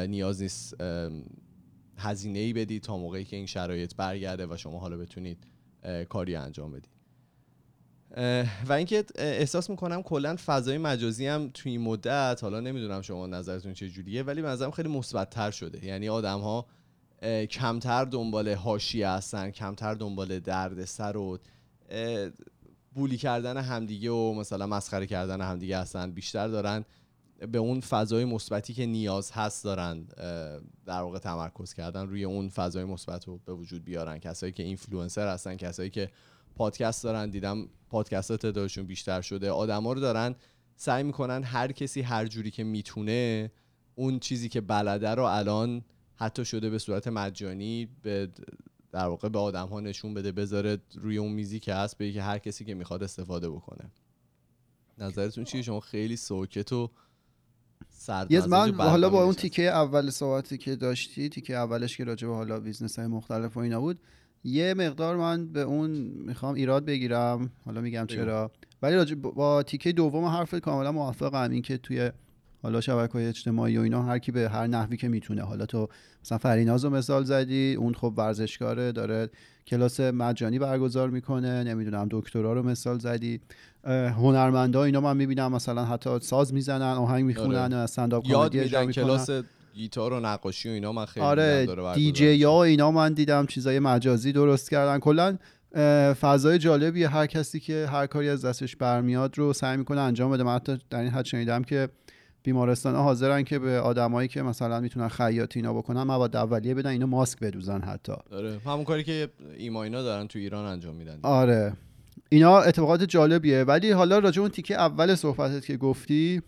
[0.08, 0.76] نیاز نیست
[1.98, 5.48] هزینه ای بدید تا موقعی که این شرایط برگرده و شما حالا بتونید
[6.10, 6.99] کاری انجام بدید.
[8.68, 13.74] و اینکه احساس می‌کنم کلا فضای مجازی هم توی این مدت حالا نمی‌دونم شما نظرتون
[13.74, 15.86] چه جوریه ولی به خیلی مثبت شده.
[15.86, 16.66] یعنی آدم ها
[17.50, 21.40] کمتر دنبال حاشیه هستن کمتر دنبال درد سر و
[22.94, 26.86] بولی کردن همدیگه و مثلا مسخره کردن همدیگه هستن بیشتر دارن
[27.52, 30.04] به اون فضای مثبتی که نیاز هست دارن
[30.86, 34.20] در واقع تمرکز کردن روی اون فضای مثبت رو به وجود بیارن.
[34.20, 36.10] کسایی که اینفلوئنسر هستن کسایی که
[36.60, 39.52] پادکست دارن دیدم پادکست تعدادشون بیشتر شده.
[39.52, 40.36] آدما رو دارن
[40.76, 43.52] سعی می‌کنن هر کسی هر جوری که می‌تونه
[43.96, 45.82] اون چیزی که بلده رو الان
[46.16, 48.30] حتی شده به صورت مجانی به
[48.92, 52.22] در واقع به آدم ها نشون بده بذاره روی اون میزی که هست به که
[52.22, 53.92] هر کسی که می‌خواد استفاده بکنه.
[54.98, 56.90] نظرتون چیه؟ شما خیلی ساکت و
[58.30, 62.34] یه من حالا با اون تیکه اول صحبتی که داشتی تیکه اولش که راجع به
[62.34, 64.00] حالا business های مختلف و اینا بود
[64.44, 65.90] یه مقدار من به اون
[66.26, 68.52] می‌خوام ایراد بگیرم حالا میگم چرا.
[68.82, 71.52] ولی با تیکه دوم حرف کاملا موافقم.
[71.52, 72.12] این که توی
[72.64, 75.42] حالا شبکه های اجتماعی و اینا هر کی به هر نحوی که می‌تونه.
[75.42, 75.90] حالا تو
[76.24, 79.30] مثلا فریناز رو مثال زدی اون خب ورزشکاره داره
[79.68, 83.40] کلاس مجانی برگزار می‌کنه نمی‌دونم دکترا رو مثال زدی.
[83.86, 87.76] هنرمندا اینا من می‌بینم مثلا حتی ساز می‌زنن آهنگ می‌خونن آره.
[87.76, 89.30] استنداپ یاد میدن کلاس
[89.80, 94.32] گیتار و نقاشی و اینا من خیلی آره دیجی یا اینا من دیدم چیزای مجازی
[94.32, 95.00] درست کردن.
[95.00, 95.38] کلا
[96.22, 97.08] فضای جالبیه.
[97.08, 100.44] هر کسی که هر کاری از دستش برمیاد رو سعی می‌کنه انجام بده.
[100.44, 101.90] من حتی در این حد شنیدم که
[102.44, 106.90] بیمارستان ها حاضرن که به آدمایی که مثلا می‌تونن خیاطی اینا بکنن مواد اولیه بدن
[106.90, 108.14] اینا ماسک بدوزن حتی.
[108.32, 111.20] آره همون کاری که ایما اینا دارن تو ایران انجام میدن.
[111.24, 111.74] آره.
[112.30, 113.64] اینا اتفاقات جالبیه.
[113.64, 116.42] ولی حالا راجع اون تیکه اول صحبتت که گفتی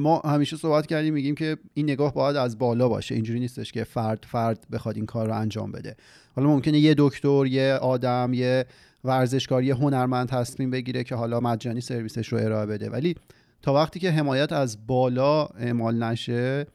[0.00, 3.14] ما همیشه صحبت کردیم میگیم که این نگاه باید از بالا باشه.
[3.14, 5.96] اینجوری نیستش که فرد فرد بخواد این کار رو انجام بده.
[6.36, 8.64] حالا ممکنه یه دکتر یه آدم یه
[9.04, 12.90] ورزشکار یه هنرمند تصمیم بگیره که حالا مجانی سرویسش رو ارائه بده.
[12.90, 13.14] ولی
[13.62, 16.66] تا وقتی که حمایت از بالا اعمال نشه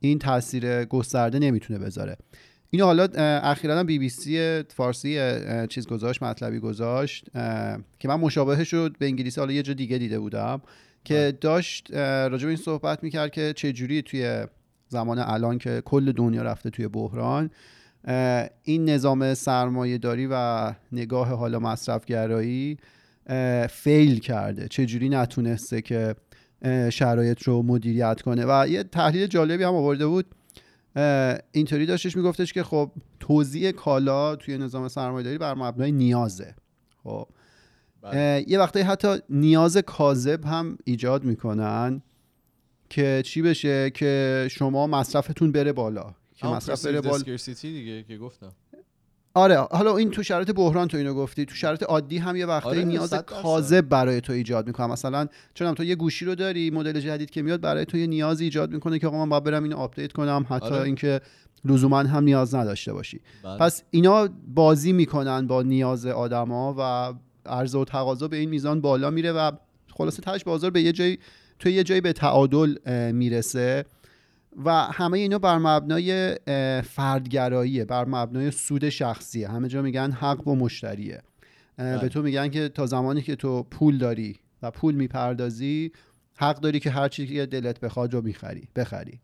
[0.00, 2.16] این تاثیر گسترده نمی‌تونه بذاره.
[2.70, 3.08] اینو حالا
[3.42, 5.18] اخیرا بی بی سی فارسی
[5.68, 7.26] چیز گذاشت مطلبی گذاشت
[7.98, 10.60] که من مشابهش رو به انگلیسی حالا یه جا دیگه دیده بودم.
[11.04, 11.38] که.
[11.40, 14.46] داشت راجع به این صحبت می‌کرد که چه جوری توی
[14.88, 17.50] زمان الان که کل دنیا رفته توی بحران
[18.62, 22.76] این نظام سرمایه داری و نگاه حالا مصرفگرایی
[23.70, 26.14] فیل کرده چجوری نتونسته که
[26.92, 30.26] شرایط رو مدیریت کنه و یه تحلیل جالبی هم آورده بود
[31.52, 36.54] اینطوری داشتش میگفتش که خب توزیع کالا توی نظام سرمایه‌داری بر مبنای نیازه
[37.04, 37.28] خب.
[38.46, 42.02] یه وقتی حتی نیاز کاذب هم ایجاد می‌کنن
[42.90, 47.36] که چی بشه که شما مصرفتون بره بالا که مصرف بره بالا.
[47.62, 48.52] دیگه که گفتم.
[49.34, 52.68] آره حالا این تو شرایط بحران تو اینو گفتی تو شرایط عادی هم یه وقتی
[52.68, 57.00] آره نیاز کاذب برای تو ایجاد می‌کنه مثلا چون تو یه گوشی رو داری مدل
[57.00, 59.76] جدید که میاد برای تو یه نیازی ایجاد می‌کنه که آقا من باید برم اینو
[59.76, 60.82] آپدیت کنم حتی آره.
[60.82, 61.20] اینکه
[61.64, 63.20] لزوما هم نیاز نداشته باشی.
[63.44, 63.58] بله.
[63.58, 67.14] پس اینا بازی می‌کنن با نیاز آدما و
[67.48, 69.50] عرضه و تقاضا به این میزان بالا میره و
[69.90, 71.18] خلاصه تهش بازار به یه جایی
[71.58, 72.76] تو یه جایی به تعادل
[73.12, 73.84] می‌رسه
[74.64, 76.36] و همه اینا بر مبنای
[76.82, 79.48] فردگراییه بر مبنای سود شخصیه.
[79.48, 81.22] همه جا میگن حق با مشتریه.
[81.76, 82.08] به بله.
[82.08, 85.92] تو میگن که تا زمانی که تو پول داری و پول می‌پردازی
[86.36, 89.20] حق داری که هر چیزی که دلت بخواد رو می‌خری بخری.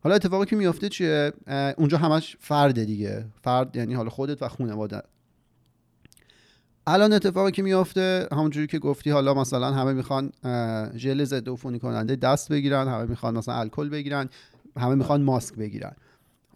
[0.00, 1.32] حالا اتفاقی که میفته چیه؟
[1.76, 3.24] اونجا همش فرده دیگه.
[3.42, 5.02] فرد یعنی حالا خودت و خانواده
[6.86, 10.32] الان اتفاقی که میفته همونجوری که گفتی حالا مثلا همه می‌خوان
[10.96, 14.28] ژل ضد عفونی کننده دست بگیرن همه می‌خوان مثلا الکل بگیرن
[14.76, 15.92] همه می‌خوان ماسک بگیرن.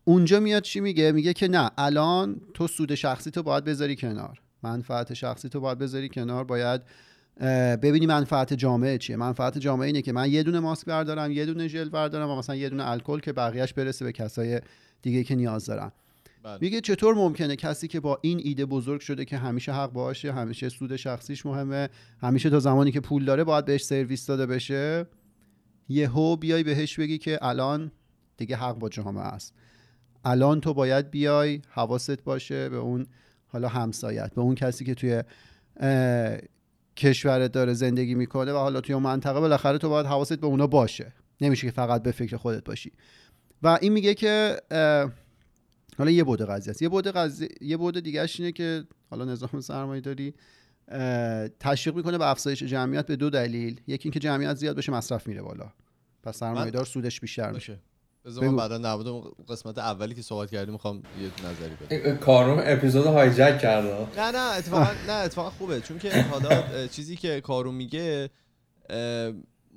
[0.05, 4.41] اونجا میاد چی میگه؟ میگه که نه الان تو سود شخصی تو باید بذاری کنار.
[4.63, 6.81] منفعت شخصی تو باید بذاری کنار باید
[7.83, 9.17] ببینی منفعت جامعه چیه.
[9.17, 12.57] منفعت جامعه اینه که من یه دونه ماسک بردارم یه دونه ژل بردارم و مثلا
[12.57, 14.61] یه دونه الکل که بقیهش برسه به کسای
[15.03, 15.93] دیگه که نیاز دارن.
[16.43, 16.59] بله.
[16.61, 20.69] میگه چطور ممکنه کسی که با این ایده بزرگ شده که همیشه حق باشه همیشه
[20.69, 21.89] سود شخصیش مهمه
[22.21, 25.07] همیشه تا زمانی که پول داره باید بهش سرویس داده بشه
[25.89, 27.93] یهو بیای بهش بگی که الان
[28.37, 29.55] دیگه حق با جامعه است.
[30.25, 33.07] الان تو باید بیای حواست باشه به اون
[33.49, 35.23] حالا همسایت به اون کسی که توی
[36.97, 40.67] کشورت داره زندگی می‌کنه و حالا توی اون منطقه بالاخره تو باید حواست به اونا
[40.67, 41.13] باشه.
[41.41, 42.93] نمیشه که فقط به فکر خودت باشی.
[43.63, 44.57] و این میگه که
[46.01, 46.83] حالا یه بوده قضیه است.
[46.83, 50.35] یه بوده قضیه یه بوده دیگهش اینه که حالا نظام سرمایه داری
[51.61, 53.81] تشویق می‌کنه به افزایش جمعیت به دو دلیل.
[53.87, 55.73] یکی اینکه جمعیت زیاد بشه مصرف میره بالا.
[56.23, 57.79] پس سرمایه دار سودش بیشتر میشه.
[58.25, 58.57] بذار من.
[58.57, 58.97] بعدا در
[59.49, 62.17] قسمت اولی که صحبت کردیم می‌خوام یه نظری بدم.
[62.17, 64.07] کارون اپیزود هایجک کرده.
[64.17, 65.81] نه نه اتفاقا نه اتفاقا خوبه.
[65.81, 68.31] چون که حالا چیزی که کارو میگه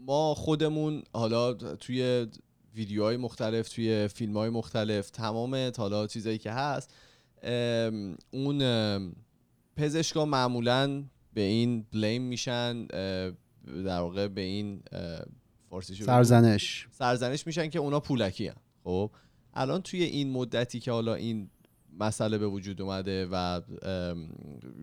[0.06, 2.28] ما خودمون حالا توی
[2.76, 6.94] ویدیوهای مختلف توی فیلم های مختلف تمام حالا چیزایی که هست
[8.32, 8.60] اون
[9.76, 12.86] پزشکا معمولا به این بلیم میشن
[13.66, 14.84] در واقع به این
[15.72, 15.82] بگو.
[15.82, 18.56] سرزنش سرزنش میشن که اونا پولکی هن.
[18.84, 19.12] خب
[19.54, 21.50] الان توی این مدتی که حالا این
[22.00, 23.62] مسئله به وجود اومده و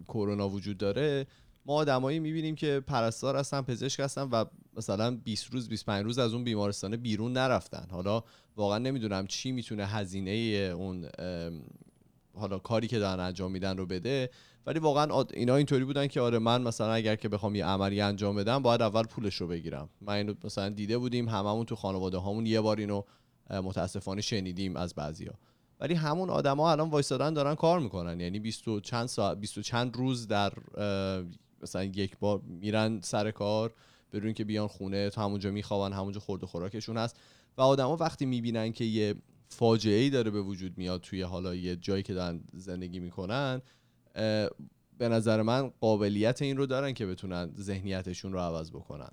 [0.08, 1.26] کرونا وجود داره
[1.66, 4.44] ما آدمایی می‌بینیم که پرستار هستن پزشک هستن و
[4.76, 7.86] مثلا 20 روز 25 روز از اون بیمارستانه بیرون نرفتن.
[7.90, 8.22] حالا
[8.56, 10.30] واقعا نمی‌دونم چی می‌تونه هزینه
[10.76, 11.08] اون
[12.34, 14.30] حالا کاری که دارن انجام میدن رو بده.
[14.66, 18.36] ولی واقعا اینا اینطوری بودن که آره من مثلا اگر که بخوام یه عملی انجام
[18.36, 19.88] بدم باید اول پولش رو بگیرم.
[20.00, 23.02] من اینو مثلا دیده بودیم هممون تو خانواده هامون یه بار اینو
[23.50, 25.34] متاسفانه شنیدیم از بعضیا.
[25.80, 28.20] ولی همون آدما الان وایسادن دارن کار می‌کنن.
[28.20, 30.52] یعنی 20 و چند ساعت 20 و چند روز در
[31.62, 33.74] مثلا یک بار میرن سر کار
[34.12, 37.16] بدون که بیان خونه تا همونجا میخوابن همونجا خورد و خوراکشون هست.
[37.58, 39.14] و آدما وقتی می‌بینن که یه
[39.48, 43.62] فاجعه ای داره به وجود میاد توی حالا یه جایی که دارن زندگی می‌کنن
[44.98, 49.10] به نظر من قابلیت این رو دارن که بتونن ذهنیتشون رو عوض بکنن.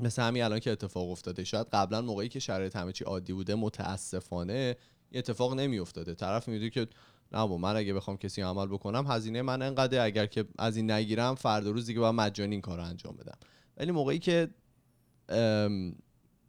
[0.00, 3.54] مثل همین الان که اتفاق افتاده شاید قبلا موقعی که شرایط همه چی عادی بوده
[3.54, 4.76] متاسفانه
[5.12, 6.86] اتفاق نمی افتاده طرف می‌دونه که
[7.32, 10.90] نه با من اگه بخوام کسی عمل بکنم هزینه من انقدر اگر که از این
[10.90, 13.38] نگیرم فردا روز دیگه باید مجانی این کار انجام بدم.
[13.76, 14.48] ولی موقعی که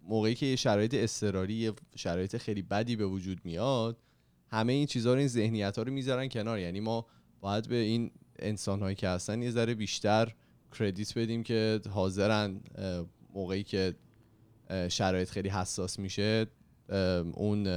[0.04, 3.98] موقعی که یه شرایط اضطراری یه شرایط خیلی بدی به وجود میاد
[4.52, 6.60] همه این چیزها رو این ذهنیت ها رو می‌ذارن کنار.
[6.60, 7.06] یعنی ما
[7.42, 10.34] باید به این انسان هایی که هستن یه ذره بیشتر
[10.80, 12.62] کردیت بدیم که حاضرن
[13.34, 13.96] موقعی که
[14.90, 16.48] شرایط خیلی حساس میشه
[17.34, 17.68] اون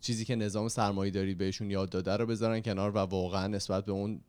[0.00, 3.92] چیزی که نظام سرمایه داری بهشون یاد داده رو بذارن کنار و واقعا نسبت به
[3.92, 4.20] اون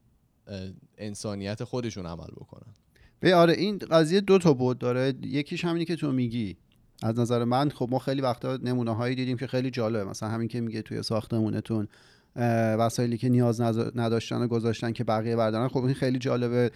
[0.98, 2.74] انسانیت خودشون عمل بکنن.
[3.20, 5.14] به آره این قضیه دو تا بود داره.
[5.22, 6.58] یکیش همینی که تو میگی.
[7.04, 10.04] از نظر من خب ما خیلی وقتا نمونه هایی دیدیم که خیلی جالبه.
[10.04, 11.88] مثلا همین که میگه توی ساختمونتون
[12.80, 13.62] وسایلی که نیاز
[13.96, 15.68] نداشتن و گذاشتن که بقیه بردارن.
[15.68, 16.72] خب این خیلی جالبه.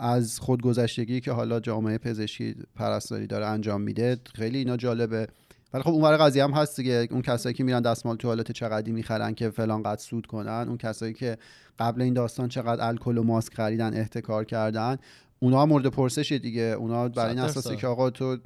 [0.00, 5.28] از خودگذشتگی که حالا جامعه پزشکی پرستاری داره انجام میده خیلی اینا جالبه.
[5.72, 7.08] ولی خب اون قضیه هم هست دیگه.
[7.10, 11.12] اون کسایی که میرن دستمال توالت چقدری می‌خرن که فلان قد سود کنن اون کسایی
[11.12, 11.38] که
[11.78, 14.96] قبل این داستان چقدر الکل و ماسک خریدن احتکار کردن
[15.38, 16.62] اونا هم مورد پرسشه دیگه.
[16.62, 17.76] اونا بر این اساسه.
[17.76, 18.36] که آقا تو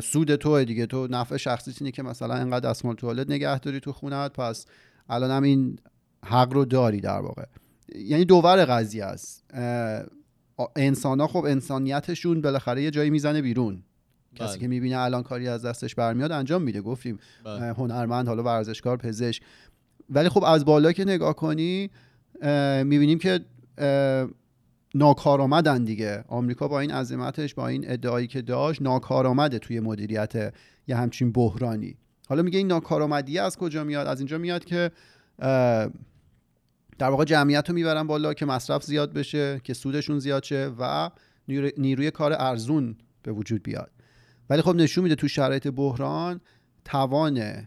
[0.00, 0.86] سود توه دیگه.
[0.86, 4.66] تو نفع شخصی اینه که مثلا انقدر دستمال توالت نگه داری تو خونت پس
[5.08, 5.78] الان هم این
[6.24, 7.44] حق رو داری در واقع.
[7.94, 9.44] یعنی دوور قضیه است.
[10.76, 13.82] انسان ها خب انسانیتشون بالاخره یه جایی می‌زنه بیرون.
[14.36, 14.58] کسی بله.
[14.58, 16.80] که می‌بینه الان کاری از دستش برمیاد انجام میده.
[16.80, 17.72] گفتیم بله.
[17.72, 19.42] هنرمند حالا ورزشکار پزشک.
[20.10, 21.90] ولی خب از بالا که نگاه کنی
[22.84, 23.40] می‌بینیم که
[23.78, 24.28] اه،
[24.94, 26.24] ناکارآمدن دیگه.
[26.28, 30.54] آمریکا با این عظمتش با این ادعایی که داشت ناکارآمده توی مدیریت
[30.88, 31.96] یه همچین بحرانی.
[32.28, 34.90] حالا میگه این ناکارآمدی از کجا میاد؟ از اینجا میاد که
[36.98, 41.10] در واقع جمعیت رو می‌برن بالا که مصرف زیاد بشه که سودشون زیاد شه و
[41.48, 43.90] نیرو- نیروی کار ارزون به وجود بیاد.
[44.50, 46.40] ولی خب نشون میده تو شرایط بحران
[46.84, 47.66] توان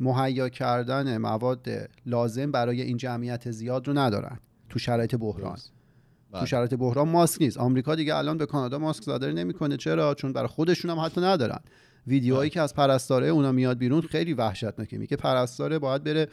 [0.00, 1.68] مهیا کردن مواد
[2.06, 4.38] لازم برای این جمعیت زیاد رو ندارن
[4.68, 5.56] تو شرایط بحران.
[5.56, 6.46] تو بله.
[6.46, 7.58] شرایط بحران ماسک نیست.
[7.58, 9.76] آمریکا دیگه الان به کانادا ماسک صادر نمی‌کنه.
[9.76, 11.58] چرا؟ چون برای خودشون هم حتی ندارن.
[12.06, 14.98] ویدیوهایی که از پرستاره اونا میاد بیرون خیلی وحشتناکه.
[14.98, 16.28] میگه پرستاره باید بره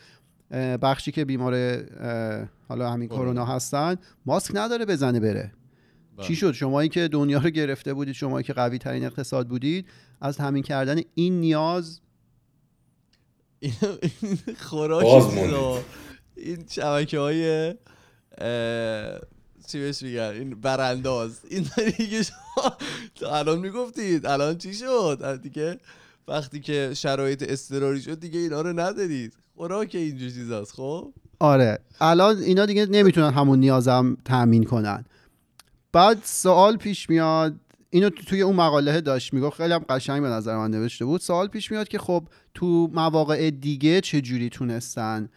[0.78, 1.54] بخشی که بیمار
[2.68, 3.24] حالا همین کرونا.
[3.24, 5.52] کرونا هستن ماسک نداره بزنه بره.
[6.18, 6.28] بله.
[6.28, 9.86] چی شد؟ شمایی که دنیا رو گرفته بودید شمایی که قوی ترین اقتصاد بودید
[10.22, 12.00] از همین کردن این نیاز
[14.58, 15.06] خوراک.
[16.36, 17.74] این شبکه های
[19.68, 21.40] چی بهش میگن؟ این برانداز.
[21.50, 22.78] این دیگه شما
[23.32, 24.26] الان می‌گفتید.
[24.26, 25.80] الان چی شد؟ دیگه
[26.28, 29.34] وقتی که شرایط اضطراری شد دیگه اینا رو ندارید.
[29.56, 31.80] خوراک اینجور چیزاست خب؟ آره.
[32.00, 35.06] الان اینا دیگه نمی‌تونن همون نیازم تأمین کنن.
[35.96, 37.56] بعد سوال پیش میاد
[37.90, 41.22] اینو تو- توی اون مقاله داشت می‌گفت خیلی هم قشنگ به نظر من نوشته بود.
[41.22, 45.30] سوال پیش میاد که خب تو مواقع دیگه چه جوری تونستن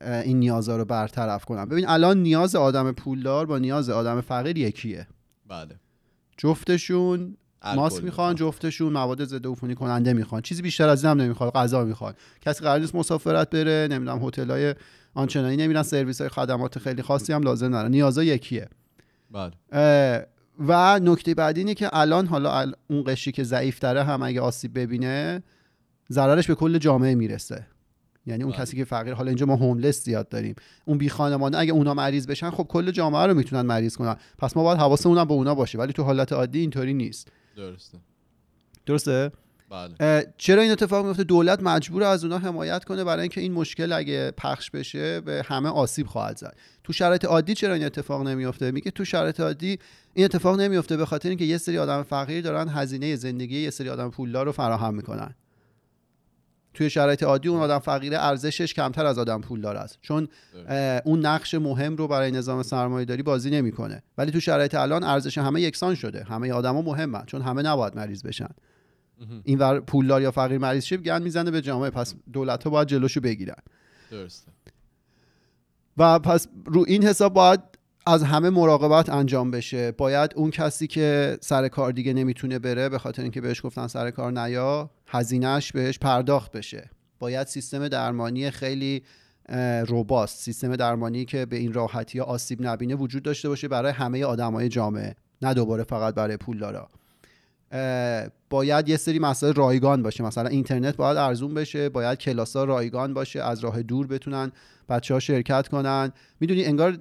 [0.00, 5.06] این نیازها رو برطرف کنن؟ ببین الان نیاز آدم پولدار با نیاز آدم فقیر یکیه.
[5.48, 5.80] بله.
[6.38, 7.36] جفتشون
[7.76, 10.42] ماسک می‌خوان جفتشون مواد ضد عفونی کننده می‌خوان.
[10.42, 12.14] چیزی بیشتر از این هم نمی‌خواد غذا می‌خوان.
[12.40, 14.74] کسی قرار نیست مسافرت بره نمی‌دونم هتلای
[15.14, 18.68] آنچنانی نمیرن سرویس های خدمات خیلی خاصی هم لازم دارن نیازا یکیه.
[19.34, 20.26] بله.
[20.58, 24.40] و نکته بعدی اینه که الان حالا ال- اون قشری که ضعیف داره هم اگه
[24.40, 25.42] آسیب ببینه
[26.12, 27.66] ضررش به کل جامعه می‌رسه.
[28.26, 28.60] یعنی اون بله.
[28.60, 30.54] کسی که فقیر حالا اینجا ما هوملس زیاد داریم.
[30.84, 34.16] اون بی خانمانه اگه اونا مریض بشن خب کل جامعه رو می‌تونن مریض کنن.
[34.38, 35.78] پس ما باید حواسمون هم به اونا باشه.
[35.78, 37.28] ولی تو حالت عادی اینطوری نیست.
[37.56, 37.98] درسته.
[38.86, 39.32] درسته؟
[39.70, 40.26] بله.
[40.38, 44.30] چرا این اتفاق میفته؟ دولت مجبور از اونا حمایت کنه برای اینکه این مشکل اگه
[44.30, 46.56] پخش بشه به همه آسیب خواهد زد.
[46.84, 49.78] تو شرایط عادی چرا این اتفاق نمیفته؟ میگه تو شرایط عادی
[50.14, 53.88] این اتفاق نمیفته به خاطر اینکه یه سری آدم فقیر دارن هزینه زندگی یه سری
[53.88, 55.34] آدم پولدار رو فراهم می‌کنن.
[56.74, 59.98] توی شرایط عادی اون آدم فقیر ارزشش کمتر از آدم پولدار است.
[60.02, 60.28] چون
[61.04, 64.02] اون نقش مهم رو برای نظام سرمایه داری بازی نمی‌کنه.
[64.18, 66.24] ولی تو شرایط الان ارزش همه یکسان شده.
[66.24, 68.50] همه آدما مهمن چون همه نباید مریض بشن.
[69.44, 71.90] این ور پولدار یا فقیر مریض شه گند می‌زنه به جامعه.
[71.90, 73.62] پس دولت ها باید جلوشو بگیرن.
[74.10, 74.52] درسته.
[75.96, 77.60] و پس رو این حساب باید
[78.06, 79.92] از همه مراقبت انجام بشه.
[79.92, 84.10] باید اون کسی که سر کار دیگه نمی‌تونه بره به خاطر اینکه بهش گفتن سر
[84.10, 86.90] کار نیا هزینهش بهش پرداخت بشه.
[87.18, 89.02] باید سیستم درمانی خیلی
[89.86, 94.68] روباست سیستم درمانی که به این راحتی آسیب نبینه وجود داشته باشه برای همه آدمای
[94.68, 96.90] جامعه نه دوباره فقط برای پولدارا.
[98.50, 100.24] باید یه سری مسائل رایگان باشه.
[100.24, 104.52] مثلا اینترنت باید ارزون بشه باید کلاس ها رایگان باشه از راه دور بتونن
[104.88, 106.12] بچه ها شرکت کنن.
[106.40, 106.98] می‌دونی انگار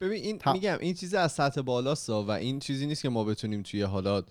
[0.00, 3.24] ببین این تا- میگم این چیز از سطح بالاست و این چیزی نیست که ما
[3.24, 4.22] بتونیم توی حالا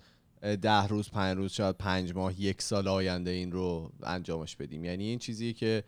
[0.62, 4.84] ده روز پنج روز شاید پنج ماه یک سال آینده این رو انجامش بدیم.
[4.84, 5.84] یعنی این چیزیه که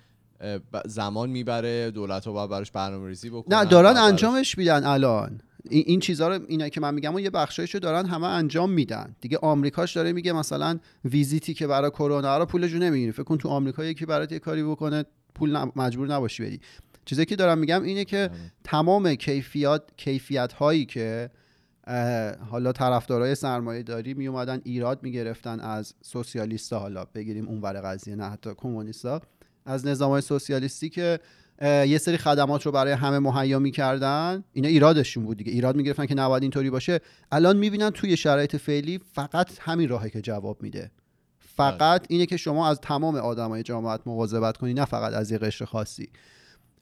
[0.86, 5.40] زمان می‌بره دولت ها باید براش برنامه ریزی بکنن نه دارن انجامش میدن الان.
[5.70, 9.16] این, این چیزها رو اینا که من میگم و یه بخشایشو دارن همه انجام میدن.
[9.20, 13.12] دیگه آمریکاش داره میگه مثلا ویزیتی که برای کرونا رو پولشو نمی‌گیری.
[13.12, 16.60] فکر کن تو آمریکا یکی برات یه کاری بکنه پول مجبور نباشی بدی
[17.04, 18.38] چیزی که دارم میگم اینه که بله.
[18.64, 21.30] تمام کیفیت کیفیت هایی که
[22.50, 28.24] حالا طرفدارای سرمایه داری می اومدن ایراد می‌گرفتن از سوسیالیستا حالا بگیریم اونور قضیه نه
[28.24, 29.22] حتی کمونیستا
[29.66, 31.18] از نظام های سوسیالیستی که
[31.62, 35.52] یه سری خدمات رو برای همه مهیا می‌کردن اینا ایرادشون بود دیگه.
[35.52, 37.00] ایراد می‌گرفتن که نباید اینطوری باشه.
[37.32, 40.90] الان می‌بینن توی شرایط فعلی فقط همین راهه که جواب میده.
[41.38, 45.64] فقط اینه که شما از تمام آدمای جامعت مواظبت کنی نه فقط از یه قشر
[45.64, 46.08] خاصی.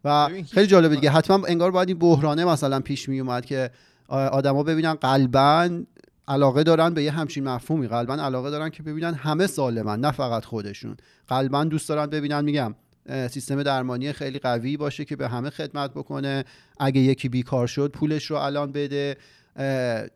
[0.04, 1.10] و خیلی جالبه دیگه.
[1.10, 3.70] حتما انگار باید این بحرانه مثلا پیش می اومد که
[4.08, 5.82] آدما ببینن قلبا
[6.28, 7.88] علاقه دارن به یه همچین مفهومی.
[7.88, 10.96] قلبا علاقه دارن که ببینن همه سالمن نه فقط خودشون.
[11.28, 12.74] قلبا دوست دارن ببینن میگم
[13.06, 16.44] سیستم درمانی خیلی قوی باشه که به همه خدمت بکنه.
[16.80, 19.16] اگه یکی بیکار شد پولش رو الان بده.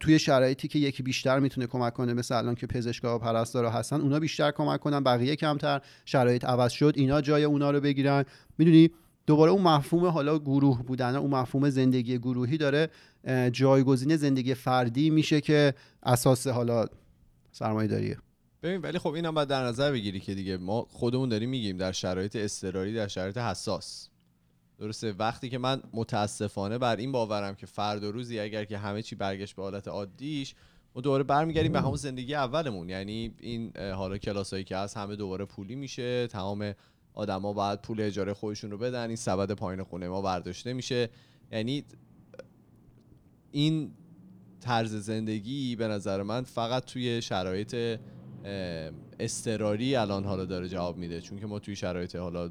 [0.01, 4.01] توی شرایطی که یکی بیشتر می‌تونه کمک کنه مثل الان که پزشکا و پرستارا هستن
[4.01, 5.81] اونا بیشتر کمک کنن بقیه کمتر.
[6.05, 8.25] شرایط عوض شد اینا جای اونا رو بگیرن.
[8.59, 8.91] می‌دونی
[9.27, 12.89] دوباره اون مفهوم حالا گروه بودن اون مفهوم زندگی گروهی داره
[13.53, 16.87] جایگزین زندگی فردی میشه که اساس حالا
[17.53, 18.19] سرمایه داریه
[18.67, 21.93] ببین ولی خب اینم باید در نظر بگیری که دیگه ما خودمون داریم میگیم در
[21.93, 24.09] شرایط اضطراری در شرایط حساس.
[24.79, 29.15] درسته؟ وقتی که من متاسفانه بر این باورم که فردا روزی اگر که همه چی
[29.15, 30.55] برگشت به حالت عادیش
[30.95, 32.89] ما دوباره برمیگردیم به همون زندگی اولمون.
[32.89, 36.73] یعنی این حالا کلاسایی که هست همه دوباره پولی میشه تمام
[37.15, 41.09] آدما باید پول اجاره خودشون رو بدن این سبد پایین خونه ما برداشته میشه.
[41.53, 41.85] یعنی
[43.53, 43.93] این
[44.61, 47.99] طرز زندگی به نظر من فقط توی شرایط
[48.47, 51.21] اه، اضطراری الان حالا داره جواب میده.
[51.21, 52.51] چون که ما توی شرایط حالا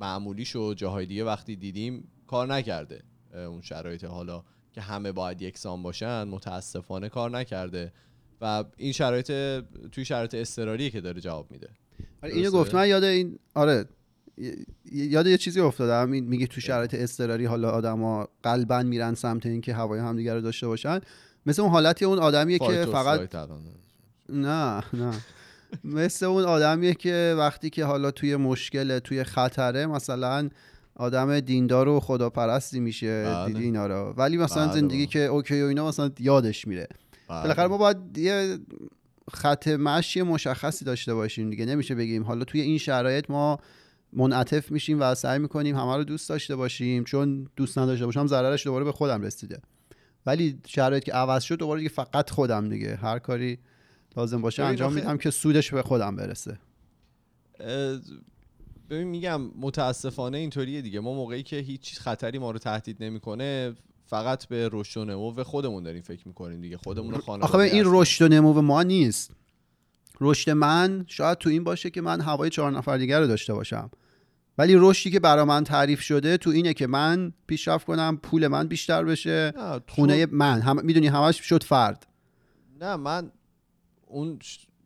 [0.00, 3.02] معمولیش و جاهای دیگه وقتی دیدیم کار نکرده.
[3.34, 7.92] اون شرایط حالا که همه باید یکسان باشن متاسفانه کار نکرده.
[8.40, 9.26] و این شرایط
[9.92, 11.68] توی شرایط اضطراریه که داره جواب میده.
[12.22, 12.74] آره اینو؟ گفت.
[12.74, 13.84] من یاد این آره.
[14.92, 19.74] یاد یه چیزی افتادم این میگه تو شرایط اضطراری حالا آدما قلبا میرن سمت اینکه
[19.74, 21.00] هوای همدیگه رو داشته باشن.
[21.46, 23.36] مثل اون حالتی اون آدمیه که فقط.
[24.32, 25.12] نه نه.
[25.84, 30.48] مثل اون آدمیه که وقتی که حالا توی مشکل توی خطره مثلا
[30.94, 33.24] آدم دیندار و خداپرستی میشه.
[33.24, 33.46] بله.
[33.46, 34.14] دیدی اینا رو.
[34.16, 35.12] ولی مثلا بله زندگی بابا.
[35.12, 36.88] که اوکی و اینا مثلا یادش میره.
[37.28, 37.42] بله.
[37.42, 38.58] بالاخره ما باید یه
[39.32, 41.64] خط مشی مشخصی داشته باشیم دیگه.
[41.64, 43.58] نمیشه بگیم حالا توی این شرایط ما
[44.12, 47.04] منعطف میشیم و سعی می‌کنیم همه رو دوست داشته باشیم.
[47.04, 49.60] چون دوست نداشته باشم ضررش دوباره به خودم رسیده.
[50.26, 52.96] ولی شرایط که عوض شد دوباره دیگه فقط خودم دیگه.
[52.96, 53.58] هر کاری
[54.16, 56.58] لازم باشه انجام میدم که سودش به خودم برسه.
[58.90, 61.00] ببین میگم متاسفانه اینطوریه دیگه.
[61.00, 63.74] ما موقعی که هیچ خطری ما رو تهدید نمی‌کنه
[64.06, 66.76] فقط به رشد و نمو و خودمون داریم فکر می‌کنیم دیگه.
[66.76, 67.84] خودمون خانواده آخه این.
[67.86, 69.30] رشد و نمو ما نیست.
[70.20, 73.90] رشد من شاید تو این باشه که من هوای چهار نفر دیگر رو داشته باشم.
[74.58, 78.68] ولی رشدی که برا من تعریف شده تو اینه که من پیشرفت کنم پول من
[78.68, 79.52] بیشتر بشه
[79.88, 82.06] خونه من هم می‌دونی همش شد فرد.
[82.80, 83.32] نه من
[84.10, 84.38] اون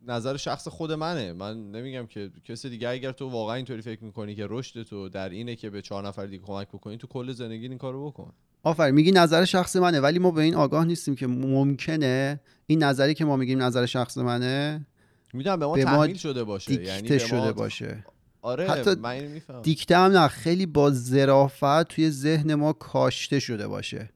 [0.07, 1.33] نظر شخص خود منه.
[1.33, 5.29] من نمیگم که کسی دیگه اگر تو واقعا اینطوری فکر می‌کنی که رشد تو در
[5.29, 8.33] اینه که به چهار نفر دیگه کمک بکنی تو کل زندگی این کارو بکن.
[8.63, 13.13] آفرین میگی نظر شخص منه ولی ما به این آگاه نیستیم که ممکنه این نظری
[13.13, 14.85] که ما میگیم نظر شخص منه
[15.33, 16.83] می‌دونم به ما به ما شده باشه.
[16.83, 18.05] یعنی به شده ما باشه.
[18.41, 19.61] آره حتی من اینو می‌فهمم.
[19.61, 24.09] دیکته هم نه خیلی با ظرافت توی ذهن ما کاشته شده باشه.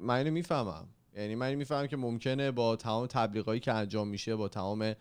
[0.00, 0.86] من اینو می‌فهمم.
[1.16, 4.94] یعنی من می‌فهمم که ممکنه با تمام تبلیغایی که انجام میشه با تمام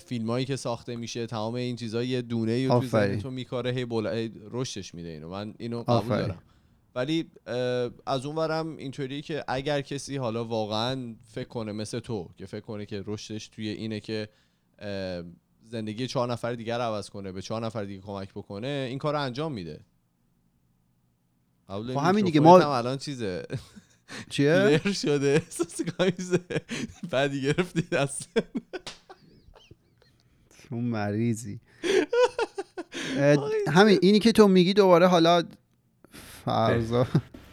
[0.00, 3.84] فیلم هایی که ساخته میشه تمام این چیزا یه دونه ای تو تو میکاره هی,
[3.84, 4.28] بولا...
[4.50, 5.28] رشدش میده اینو.
[5.28, 6.18] من اینو قبول.
[6.18, 6.42] دارم.
[6.94, 7.30] ولی
[8.06, 12.60] از اون ورم اینطوریه که اگر کسی حالا واقعا فکر کنه مثل تو که فکر
[12.60, 14.28] کنه که رشدش توی اینه که
[15.68, 19.14] زندگی چهار نفر دیگر رو عوض کنه به چهار نفر دیگه کمک بکنه این کار
[19.14, 19.80] رو انجام میده.
[21.68, 23.46] قبول خب همین دیگه، ما- الان چیزه.
[24.30, 25.26] چیه؟ لر شده.
[25.26, 26.40] احساس کامیزه
[27.10, 28.28] بعدی گرفتی دست.
[30.68, 31.60] تو مریضی.
[33.76, 35.42] همین اینی که تو میگی دوباره حالا
[36.44, 37.06] فرضا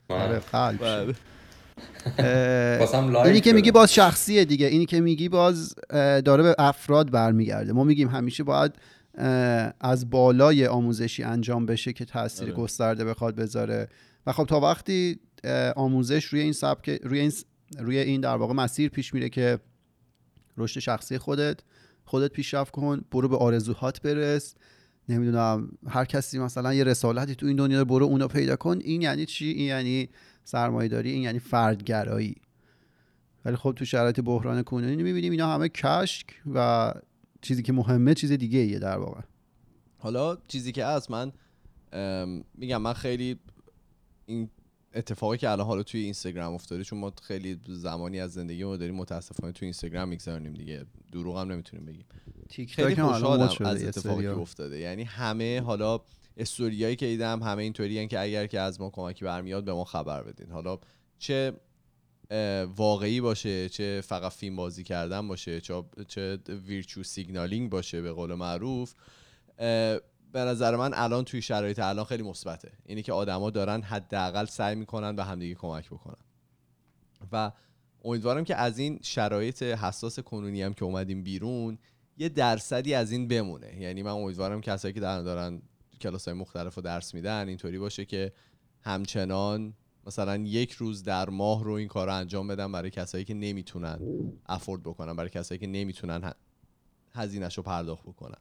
[0.09, 1.05] آره قلب شد.
[1.05, 1.15] بله.
[3.25, 3.71] اینی که میگی.
[3.71, 4.67] باز شخصیه دیگه.
[4.67, 5.75] اینی که میگی باز
[6.25, 7.73] داره به افراد برمیگرده.
[7.73, 8.71] ما میگیم همیشه باید
[9.81, 12.57] از بالای آموزشی انجام بشه که تاثیر آره.
[12.57, 13.87] گسترده بخواد بذاره.
[14.25, 15.19] و خب تا وقتی
[15.75, 17.31] آموزش روی این سبک روی این
[17.79, 19.59] روی این در واقع مسیر پیش میره که
[20.57, 21.59] رشد شخصی خودت
[22.05, 24.55] خودت پیشرفت کن برو به آرزوهات برس.
[25.09, 28.79] نمی‌دونم هر کسی مثلا یه رسالتی تو این دنیا برو اونو پیدا کن.
[28.81, 30.09] این یعنی چی؟ این یعنی
[30.43, 32.35] سرمایه داری این یعنی فردگرایی.
[33.45, 36.93] ولی خب تو شرایط بحران کنونی می‌بینیم اینا همه کشک و
[37.41, 39.21] چیزی که مهمه چیز دیگه ایه در واقع.
[39.97, 41.31] حالا چیزی که هست من
[42.55, 43.39] میگم من خیلی
[44.25, 44.49] این
[44.97, 48.95] اتفاقی که الان حالا توی اینستاگرام افتاده چون ما خیلی زمانی از زندگی ما داریم
[48.95, 50.85] متاسفانه توی اینستاگرام میگذرونیم دیگه.
[51.11, 52.05] دروغ هم نمی‌تونیم بگیم.
[52.49, 54.29] تیک خیلی خوشحالم از اتفاقی که.
[54.29, 54.79] افتاده.
[54.79, 55.99] یعنی همه حالا
[56.37, 60.23] استوریایی که دیدم همه اینطوری که اگر که از ما کمکی برمیاد به ما خبر
[60.23, 60.51] بدین.
[60.51, 60.79] حالا
[61.19, 61.53] چه
[62.75, 68.33] واقعی باشه چه فقط فیلم بازی کردن باشه چه چه ویرچو سیگنالینگ باشه به قول
[68.33, 68.93] معروف
[70.31, 72.71] به نظر من الان توی شرایط الان خیلی مثبته.
[72.85, 76.23] اینی که آدما دارن حداقل سعی می‌کنن به همدیگه کمک بکنن.
[77.31, 77.51] و
[78.03, 81.77] امیدوارم که از این شرایط حساس کنونی هم که اومدیم بیرون
[82.17, 83.81] یه درصدی از این بمونه.
[83.81, 85.61] یعنی من امیدوارم کسایی که دارن دارن
[86.01, 88.33] کلاس های مختلف رو درس میدن اینطوری باشه که
[88.81, 89.73] همچنان
[90.05, 93.99] مثلا یک روز در ماه رو این کار رو انجام بدن برای کسایی که نمی‌تونن
[94.45, 96.33] افورد بکنن برای کسایی که نمی‌تونن
[97.13, 98.37] هزینهش رو پرداخت بکنن.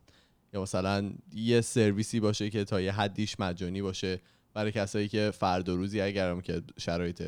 [0.52, 4.20] یا مثلا یه سرویسی باشه که تا یه حدیش مجانی باشه
[4.54, 7.22] برای کسایی که فردا روزی اگرم که شرایط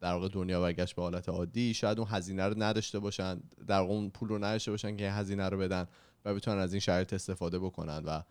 [0.00, 3.92] در واقع دنیا برگشت به حالت عادی شاید اون هزینه رو نداشته باشن در واقع
[3.92, 5.86] اون پول رو نداشته باشن که هزینه رو بدن
[6.24, 8.02] و بتونن از این شرایط استفاده بکنن.
[8.06, 8.22] و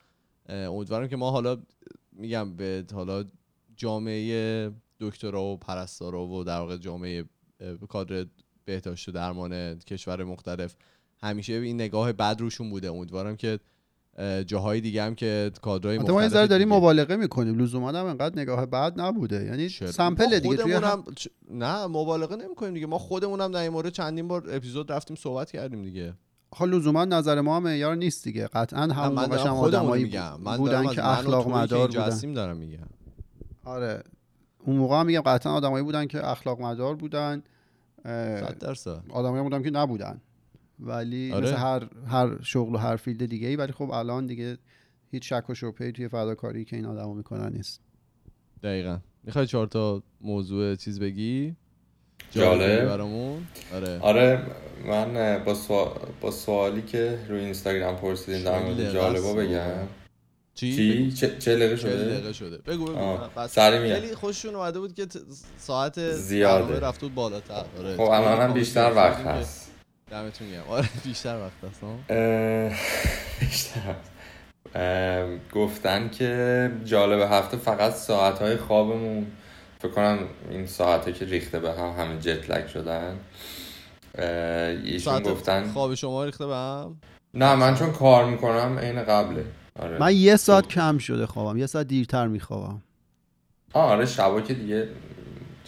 [0.50, 1.58] امیدوارم که ما حالا
[2.12, 3.26] میگم به حالا
[3.76, 7.26] جامعه دکترا و پرستارا و در واقع جامعه
[7.90, 8.26] کادر
[8.66, 10.76] بهداشت و درمان کشور مختلف
[11.22, 12.92] همیشه این نگاه بد روشون بوده.
[12.92, 13.60] امیدوارم که
[14.48, 17.60] جاهای دیگه هم که کادرهای ما مختلف ذره داریم دیگه- مبالغه می‌کنیم.
[17.60, 19.46] لزوما هم انقدر نگاه بد نبوده.
[19.46, 21.04] یعنی؟ سمپل ما دیگه توی هم...
[21.52, 22.86] نه مبالغه نمی‌کنیم دیگه.
[22.86, 26.14] ما خودمونم در این مورد چندین بار اپیزود رفتیم صحبت کردیم دیگه.
[26.54, 28.48] خب لزوما نظر ما هم معیار نیست دیگه.
[28.48, 30.42] قطعا من موقعش هم خودمون آدمایی میگم.
[30.42, 32.34] من بودن که اخلاق مدار بودن.
[32.34, 32.88] دارم میگم.
[33.64, 34.04] آره.
[34.66, 37.44] اون موقع هم میگم قطعا آدمایی بودن که اخلاق مدار بودن
[38.06, 39.04] اه، صد درصد.
[39.10, 40.22] آدمایی بودن که نبودن.
[40.82, 41.48] ولی آره.
[41.48, 44.58] مثل هر هر شغل و هر فیلد دیگه ای ولی خب الان دیگه
[45.12, 47.82] هیچ شک و شبهه‌ای توی فداکاری که این آدما می‌کنن نیست
[48.64, 51.56] دقیقا می‌خوای چهار تا موضوع چیز بگی
[52.32, 52.86] جالب.
[52.86, 54.42] برامون آره آره
[54.88, 55.96] من با, سوا...
[56.22, 59.34] با سوالی که روی اینستاگرام پرسیدین در مورد جالبا.
[59.34, 59.88] بگم
[60.54, 63.96] چی چی؟ چه, چه چهل شده؟ دقیقه شده بگو بگو سریع میگم.
[63.96, 65.08] خیلی خوششون اومده بود که
[65.58, 66.80] ساعت زیاده.
[66.80, 69.61] رفت بود بالاتر آره خب الان بیشتر وقت هست
[70.12, 70.64] دمتون گرم.
[70.70, 71.82] آره بیشتر وقت هست
[73.40, 73.96] بیشتر
[75.54, 79.28] گفتن که جالب هفته فقط ساعتهای خوابمون
[79.80, 83.20] فکر کنم این ساعته که ریخته به هم همه جت لگ شدن.
[84.84, 86.96] ایشون ساعت گفتن خواب شما ریخته به هم؟
[87.34, 89.46] نه من چون کار می‌کنم عین قبله.
[89.80, 89.98] آره.
[89.98, 92.82] من یه ساعت کم شده خوابم یه ساعت دیرتر میخوابم.
[93.74, 94.90] آره شبا که دیگه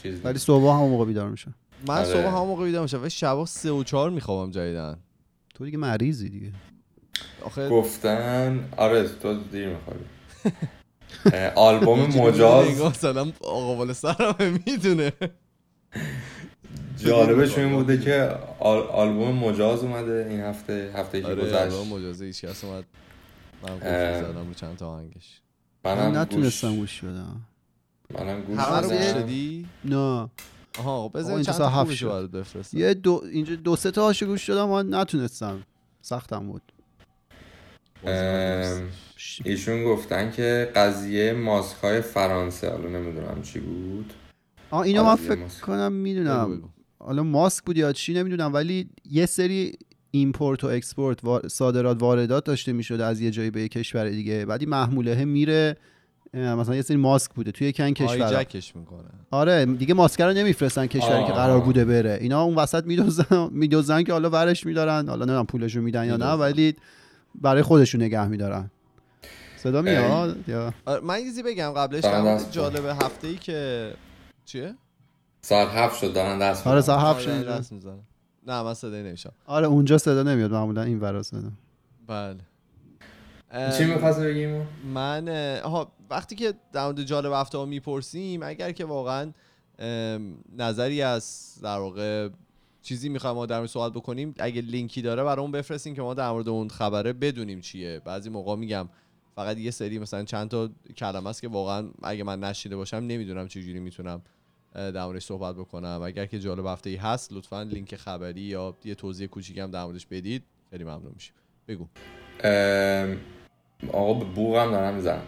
[0.03, 1.53] چیز ولی صبح همون موقع بیدار میشم.
[1.87, 2.05] من آره.
[2.05, 4.97] صبح هم موقع بیدار میشم ولی شبا سه و چهار میخوابم جدیدن
[5.55, 6.51] تو دیگه مریضی دیگه.
[7.45, 10.03] آخه گفتن آره تو دیر میخوابی.
[11.55, 14.35] آلبوم مجاز مثلا آقا بالا سرم
[14.67, 15.11] می‌دونه.
[16.97, 18.29] جالبش این بوده که
[18.59, 20.91] آل- آلبوم مجاز اومده این هفته.
[20.95, 21.53] هفته که آره گذشت.
[21.55, 22.83] الان مجازه هیچ کس اومد.
[23.63, 23.79] من
[24.21, 25.41] زدم رو چند تا آهنگش.
[25.85, 27.41] من منم نتونستم گوش بدم.
[28.13, 28.57] منم گوش.
[28.89, 30.29] دادی؟ نه.
[30.79, 32.31] آها خب بذار اینجا چند تا هفت شد.
[32.31, 32.77] بفرستم.
[32.77, 35.63] یه دو اینجا دو سه تا هاشو گوش دادم و نتونستم.
[36.01, 36.61] سختم بود.
[39.43, 44.13] ایشون گفتن که قضیه ماسک های فرانسه حالا نمی‌دونم چی بود.
[44.69, 45.61] آه اینو من فکر ماسک.
[45.61, 46.63] کنم می‌دونم.
[46.99, 49.77] حالا ماسک بود یا چی نمی‌دونم ولی یه سری
[50.11, 54.45] import و export صادرات واردات داشته می‌شده از یه جایی به یه کشور دیگه.
[54.45, 55.77] بعدی محموله میره
[56.33, 60.87] مثلا یه سری ماسک بوده توی کن کشور هایجکش می‌کنه آره دیگه ماسکر رو نمیفرستن
[60.87, 61.59] کشوری آه، که قرار.
[61.59, 66.05] بوده بره اینا اون وسط میدوزن میدوزن که حالا ورش میدارن حالا نمی‌دونم پولشو میدن
[66.05, 66.31] یا نه.
[66.31, 66.75] ولی
[67.41, 68.71] برای خودشون نگه میدارن
[69.57, 72.03] صدا میاد یا آره، من یه چیزی بگم قبلش
[72.51, 73.91] جالب هفته ای که
[74.45, 74.75] چیه؟
[75.41, 76.97] ساعت هفت شد دارن دست آره می‌زنن.
[76.99, 77.47] ساعت هفت آره، شد.
[77.49, 77.99] دست می‌زنم.
[78.47, 81.51] نه من صدایی نمیشم آره اونجا صدا نمیاد معمولا این ورا صدا
[82.07, 82.37] بله
[83.77, 85.29] چی می‌خواست بگیم من
[85.63, 89.31] آها وقتی که در مورد جالب هفته ها می‌پرسیم اگر که واقعا
[90.57, 92.29] نظری از در واقع
[92.81, 96.31] چیزی می‌خوایم ما در مورد صحبت بکنیم اگه لینکی داره برامون بفرستین که ما در
[96.31, 98.01] مورد اون خبره بدونیم چیه.
[98.05, 98.89] بعضی موقع میگم
[99.35, 103.47] فقط یه سری مثلا چند تا کلمه است که واقعا اگه من نشیده باشم نمی‌دونم
[103.47, 104.21] چجوری می‌تونم
[104.73, 106.01] در موردش صحبت بکنم.
[106.05, 109.83] اگر که جالب هفته ای هست لطفا لینک خبری یا یه توضیح کوچیکی هم در
[109.83, 111.33] موردش بدید خیلی ممنون میشیم.
[111.67, 111.87] بگو.
[113.93, 115.23] آقا بوغم دارم می‌زنم.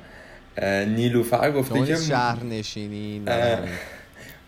[0.87, 3.59] نیلوفر گفته که شهر نشینین اه،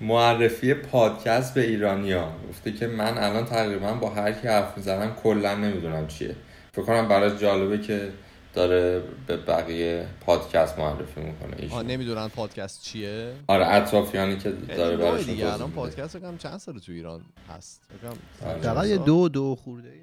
[0.02, 2.32] معرفی پادکست به ایرانیا.
[2.50, 6.36] گفته که من الان تقریبا با هر کی حرف می‌زنم کلا نمی‌دونم چیه.
[6.72, 8.10] فکر کنم برای جالبه که
[8.54, 11.56] داره به بقیه پادکست معرفی می‌کنه.
[11.60, 11.86] ایشون.
[11.88, 15.72] نمی‌دونن پادکست چیه؟ آره اطرافیانی که خیلی داره براشون دیگه الان.
[15.72, 18.18] پادکست بگم چند سال تو ایران هست؟ فکر کنم
[18.50, 18.62] آره.
[18.62, 19.94] فقط یه دو دو خورده.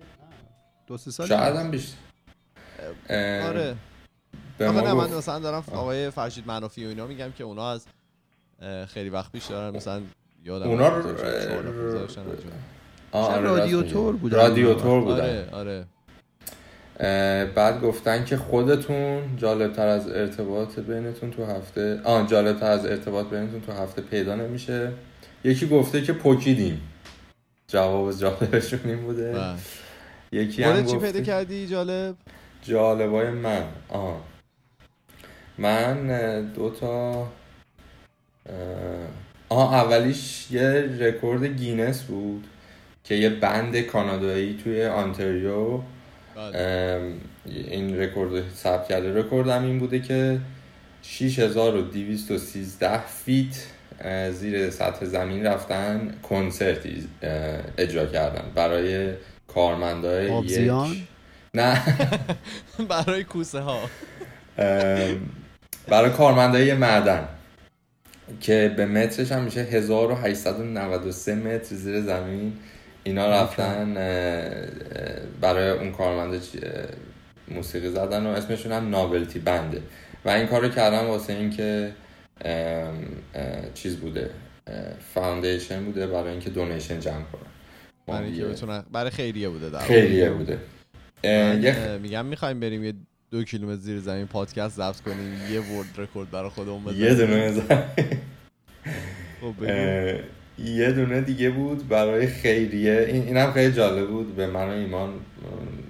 [0.87, 1.97] دو سه سال شاید هم بیشتر.
[3.43, 3.75] آره.
[4.59, 7.87] به آخه نه من مثلا دارم آقای فرشید منافی و اینا میگم که اونا از
[8.89, 10.01] خیلی وقت پیش دارن مثلا
[10.45, 12.53] یادم اونا نفر گذاشتن راجع به-
[13.13, 14.13] آه، شاید آره،.
[14.13, 14.37] بودن.
[14.37, 15.49] رادیوتور بودن.
[15.53, 15.85] آره
[16.99, 17.45] آره.
[17.55, 23.61] بعد گفتن که خودتون جالبتر از ارتباط بینتون تو هفته آن جالبتر از ارتباط بینتون
[23.61, 24.93] تو هفته پیدا نمیشه.
[25.45, 26.81] یکی گفته که پکیدیم
[27.69, 29.33] جواب جالبشون این بوده.
[29.33, 29.55] بله.
[30.43, 32.15] یکی هم خودت چی گفته پیدا کردی جالب؟
[32.63, 33.63] جالبای من.
[33.89, 34.21] آه.
[35.59, 36.09] من
[36.55, 37.27] دو تا
[39.49, 42.47] آه اولیش یه رکورد گینس بود
[43.05, 45.81] که یه band کانادایی توی آنتریو
[46.37, 47.13] بله.
[47.47, 50.41] این رکورد رو ثبت کرده رکورد هم این بوده که
[51.03, 53.67] 6213 فیت
[54.33, 57.09] زیر سطح زمین رفتن کنسرتی
[57.79, 59.13] اجرا کردن برای
[59.49, 61.03] کارمندای آبزیان؟ یک
[61.55, 61.83] نه
[62.89, 63.79] برای کوسه ها
[65.89, 67.29] برای کارمندای معدن
[68.41, 72.53] که به مترش هم میشه 1893 متر زیر زمین.
[73.05, 73.95] اینا رفتن
[75.41, 76.15] برای اون اه،
[77.49, 79.83] موسیقی زدن و اسمشون هم novelty band ه
[80.25, 81.93] و این کارو کردن واسه اینکه
[83.75, 84.31] چیز بوده
[85.15, 87.51] foundation بوده برای اینکه donation جمع کنن.
[88.07, 89.79] برای برای خیریه بوده در.
[89.79, 90.59] خیلیه بوده.
[91.25, 92.93] یه میگم می‌خوایم بریم یه
[93.35, 97.03] دو کیلومتر زیر زمین پادکست ضبط کنیم یه world record برای خودمون بزنیم.
[97.03, 97.63] یه دونه.
[99.41, 99.55] خب
[100.59, 103.07] یه دونه دیگه بود برای خیریه.
[103.09, 104.37] این اینم خیلی جالب بود.
[104.37, 105.13] به من و ایمان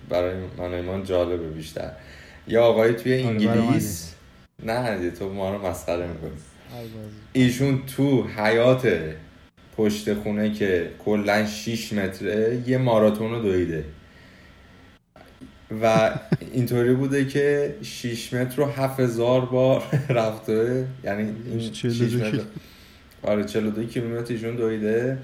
[0.08, 1.90] برای من و ایمان جالبه بیشتر.
[2.48, 4.14] یه آقای توی آره، انگلیس
[4.62, 6.30] نه تو ما رو مسخره می‌کنی.
[7.32, 8.92] ایشون تو حیات
[9.76, 13.84] پشت خونه که کلا 6 متره یه ماراتون رو دویده.
[15.82, 16.10] و
[16.52, 20.86] اینطوری بوده که 6 متر رو 7000 بار رفته.
[21.04, 22.44] یعنی این 42 6 متر.
[23.22, 25.18] آره 42 کیلومتر ایشون دویده.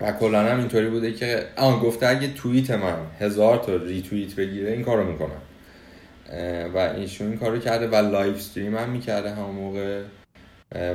[0.00, 4.72] و کلا هم اینطوری بوده که آن گفته اگه توییت من هزار تا ریتوییت بگیره
[4.72, 5.42] این کارو می‌کنم
[6.74, 10.02] و ایشون این کارو کرده و live stream هم می‌کرده همون موقع.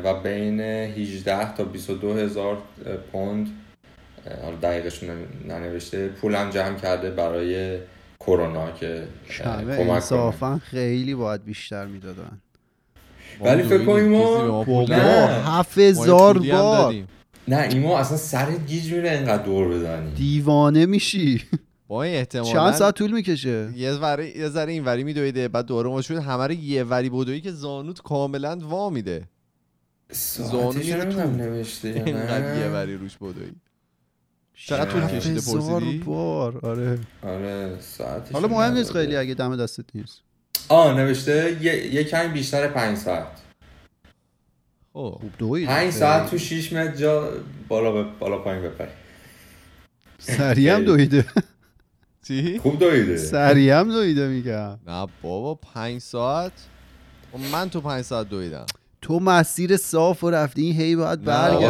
[0.04, 2.58] و بین 18 تا 22 هزار
[3.12, 3.48] پوند
[4.44, 7.78] حالا دقیقش نن- ننوشته پولم جمع کرده برای
[8.20, 9.04] کرونا که
[9.38, 9.92] کمک کنه.
[9.92, 12.42] انصافا خیلی باید بیشتر می‌دادن.
[13.42, 14.90] ولی فکر کنیم ما-.
[15.46, 16.96] هفت هزار بار.
[17.48, 20.12] نه ایما اصلا سرت گیج میره اینقدر دور بزنی.
[20.12, 21.44] دیوانه میشی.
[21.88, 25.66] با این احتمالاً چند ساعت طول می‌کشه؟ یه ذره یه ذره این وری میدویده بعد
[25.66, 26.16] دوره ما شد.
[26.16, 29.24] همه رو یه وری بدوی که زانوت کاملا وا میده.
[30.12, 31.38] زانو ساعتش میره نمی‌دونم تو.
[31.38, 33.52] نوشته یا اینقدر یه وری روش بدوی
[34.66, 36.66] چقدر طول کشیده پرسیدی؟ بار.
[36.66, 37.00] آره.
[37.24, 38.92] آره ساعتش حالا مهم نیست.
[38.92, 40.22] خیلی اگه دم دستت نیست.
[40.70, 43.28] آه نوشته یه, کمی بیشتر پنج ساعت.
[44.94, 45.32] خب خوب.
[45.38, 47.32] دوید پنج ساعت تو شیش متر جا
[47.68, 48.20] بالا ب...
[48.20, 48.92] بالا پایین بپری.
[50.20, 51.26] سریع هم دویده.
[52.28, 53.18] چی؟ خوب دویده.
[53.18, 54.80] سریع هم دویده میگم.
[54.88, 56.52] نه بابا پنج ساعت؟
[57.32, 58.66] خب من تو پنج ساعت دویدم.
[59.08, 61.68] تو مسیر صاف و رفتی این هی باید نه،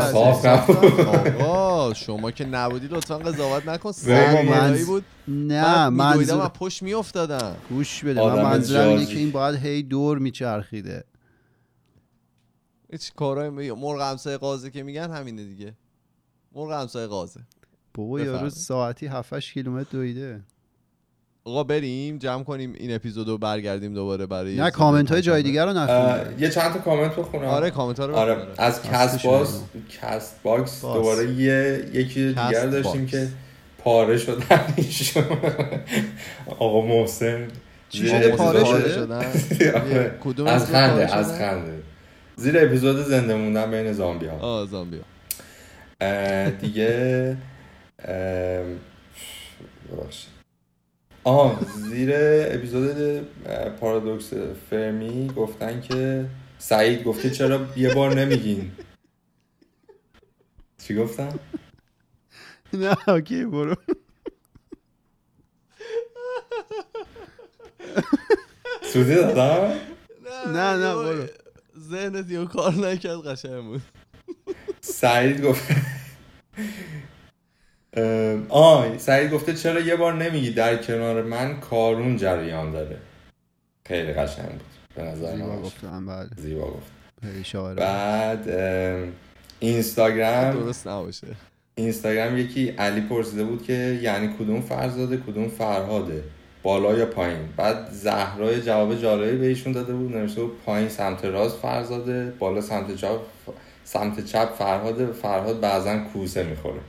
[1.44, 5.04] آقا شما که نبودی لطفا قضاوت نکن سرمایه‌ای بود.
[5.28, 7.56] نه من منظور از پشت میافتادم.
[7.70, 9.06] گوش بده من منظورم اینه.
[9.06, 11.04] که این باید هی دور میچرخیده.
[12.92, 13.72] هیچ کارهای می...
[13.72, 15.74] مرغ همسایه قازه که میگن همینه دیگه.
[16.56, 17.40] مرغ همسایه قازه
[17.94, 18.50] بابا یارو.
[18.50, 20.42] ساعتی 7 کیلومتر دویده.
[21.48, 25.74] آقا بریم جمع کنیم این اپیزودو برگردیم دوباره برای نه کامنت های جای دیگر رو
[25.74, 28.38] نخون اه، یه چند تا کامنت بخونم آره کامنت ها رو آره.
[28.58, 29.46] از کست اینو.
[30.02, 30.82] Castbox.
[30.82, 33.12] دوباره یه یکی دیگر داشتیم باکس.
[33.12, 33.28] که
[33.78, 35.24] پاره شدن ایشون
[36.60, 37.48] آقا محسن
[37.90, 39.32] چی شده؟ پاره؟ شدن
[40.24, 41.74] کدوم از خنده از؟ خنده
[42.36, 45.02] زیر اپیزود زنده موندن بین زامبی ها آه زامبیا
[46.62, 47.38] دیگه
[49.92, 50.37] ببخشید.
[51.28, 51.60] آه
[51.90, 53.22] زیر اپیزود
[53.80, 54.34] پارادوکس
[54.70, 56.26] فرمی گفتن که
[56.58, 58.72] سعید گفته چرا یه بار نمیگین
[60.78, 61.40] چی گفتم؟
[62.74, 63.76] نه اوکی برو
[68.94, 69.74] سودی دادم؟
[70.48, 71.28] نه، نه، برو.
[71.80, 73.82] ذهنت یه کار نکرد قشنگ بود
[74.82, 75.72] سعید گفت
[78.50, 82.98] آه سعید گفته چرا یه بار نمیگی در کنار من کارون جریان داره؟
[83.88, 84.62] خیلی قشنگ بود.
[84.96, 86.92] به نظر زیبا گفتم بله زیبا گفت.
[87.76, 88.50] بعد
[89.60, 90.64] اینستاگرام.
[90.64, 91.28] درست نباشه.
[91.76, 96.24] اینستاگرام یکی علی پرسیده بود که یعنی کدوم فرزاده کدوم فرهاده؟
[96.64, 101.26] بالا یا پایین؟ بعد زهرای جواب جالبی به ایشون داده بود نوشته بود پایین سمت
[101.26, 103.20] راست فرزاده بالا سمت چپ
[103.84, 106.80] سمت چپ فرهاده فرهاد بعضا کوسه می‌خوره.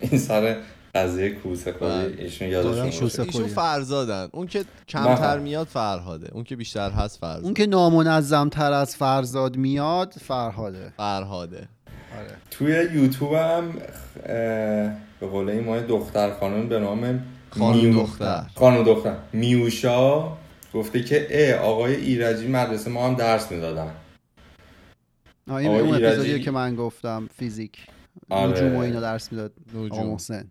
[0.00, 0.56] این سر
[0.94, 2.14] قضیه کوسه خوری بله.
[2.18, 3.46] ایشون یادشون ایشون.
[3.46, 4.28] فرزادن.
[4.32, 5.38] اون که کمتر.
[5.38, 6.30] میاد فرهاده.
[6.32, 7.44] اون که بیشتر هست فرزاد.
[7.44, 10.92] اون که نامنظم تر از فرزاد میاد فرهاده.
[10.96, 11.68] فرهاده.
[12.18, 12.36] آره.
[12.50, 17.94] توی یوتیوب هم اه، به قول این ما یه دختر خانم به نام خانم میو-
[18.02, 18.44] دختر.
[18.54, 19.16] خانم دختر.
[19.32, 20.28] میوشا
[20.74, 23.90] گفته که اه آقای ایرجی مدرسه ما هم درس می‌دادن.
[25.48, 27.86] این آقای اون ایرجی- اپیزودیه که من گفتم فیزیک.
[28.30, 28.50] آره.
[28.52, 29.52] نجوم و اینا درس می‌داد.
[29.74, 30.06] نجوم.
[30.06, 30.50] محسن.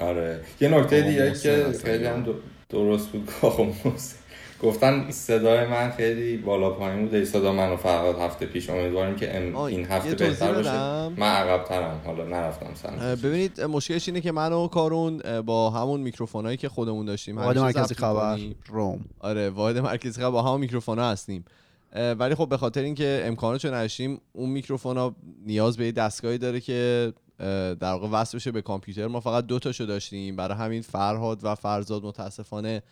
[0.00, 0.40] آره.
[0.60, 2.26] یه نکته دیگه که خیلی هم
[2.68, 3.28] درست بود.
[3.42, 4.16] آقا محسن.
[4.62, 9.36] گفتن صدای من خیلی بالا پایین بوده صدا من و فرهاد هفته پیش امیدواریم که
[9.36, 10.70] ام- این هفته بهتر باشه.
[10.70, 13.00] بدم؟ من عقب ترم حالا نرفتم سمت.
[13.22, 17.58] ببینید مشکلش اینه که من و کارون با همون میکروفون هایی که خودمون داشتیم واحد
[17.58, 18.38] مرکزی خبر.
[18.66, 19.00] روم.
[19.20, 21.44] آره واحد مرکزی خبر با همون میکروفون ها هستیم.
[21.92, 25.16] ولی خب به خاطر اینکه امکاناتشو نداشتیم اون میکروفون ها
[25.46, 29.06] نیاز به یه دستگاهی داره که در واقع وصل بشه به کامپیوتر.
[29.06, 30.36] ما فقط دو تاشو داشتیم.
[30.36, 32.82] برای همین فرهاد و فرزاد متاسفانه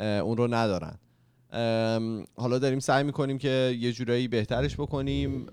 [0.00, 0.98] اون رو ندارن.
[2.36, 5.46] حالا داریم سعی می‌کنیم که یه جورایی بهترش بکنیم.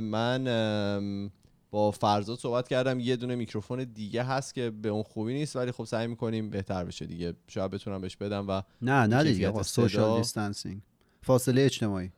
[0.00, 1.30] من
[1.70, 3.00] با فرزاد صحبت کردم.
[3.00, 6.84] یه دونه میکروفون دیگه هست که به اون خوبی نیست ولی خب سعی می‌کنیم بهتر
[6.84, 7.34] بشه دیگه.
[7.48, 9.62] شاید بتونم بهش بدم و نه نه دیگه.
[9.62, 10.80] سوشال دیستانسینگ
[11.22, 12.10] فاصله اجتماعی.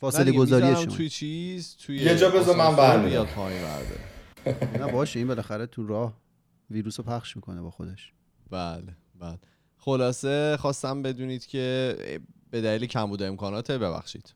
[0.00, 2.76] فاصله گذاری اجتماعی توی چیز توی یه جا بذار من
[3.24, 4.78] پایین برده.
[4.78, 6.14] نه باشه این بالاخره تو راه
[6.70, 8.12] ویروس رو پخش می‌کنه با خودش.
[8.50, 9.38] بله بله.
[9.76, 11.96] خلاصه خواستم بدونید که
[12.50, 14.34] به دلیل کمبود امکانات ببخشید.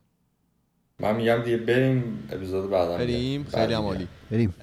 [1.02, 3.44] من میگم دیگه بریم اپیزود بعدا بریم.
[3.44, 4.08] خیلی هم عالی.
[4.30, 4.54] بریم.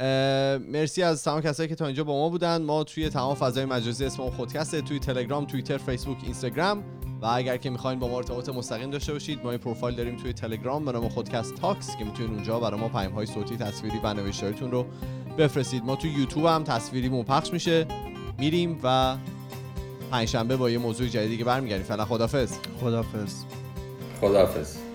[0.72, 2.62] مرسی از تمام کسایی که تا اینجا با ما بودن.
[2.62, 6.84] ما توی تمام فضای مجازی اسم اون خودکسته توی تلگرام توییتر فیسبوک اینستاگرام.
[7.22, 10.34] و اگر که می‌خواین با ما ارتباط مستقیم داشته باشید ما یه پروفایل داریم توی
[10.34, 14.14] تلگرام به نام خودکست تاکس که می‌تونید اونجا برای ما پیام های صوتی تصویری و
[14.14, 14.86] نوشتاریتون رو
[15.38, 15.84] بفرستید.
[15.84, 17.86] ما توی یوتیوب هم تصویریمون پخش میشه.
[18.38, 19.16] میریم و
[20.12, 21.86] پنجشنبه با یه موضوع جدیدی که برمیگردیم.
[21.86, 23.44] فعلا خدافظ خدافظ
[24.22, 24.89] خداحافظ.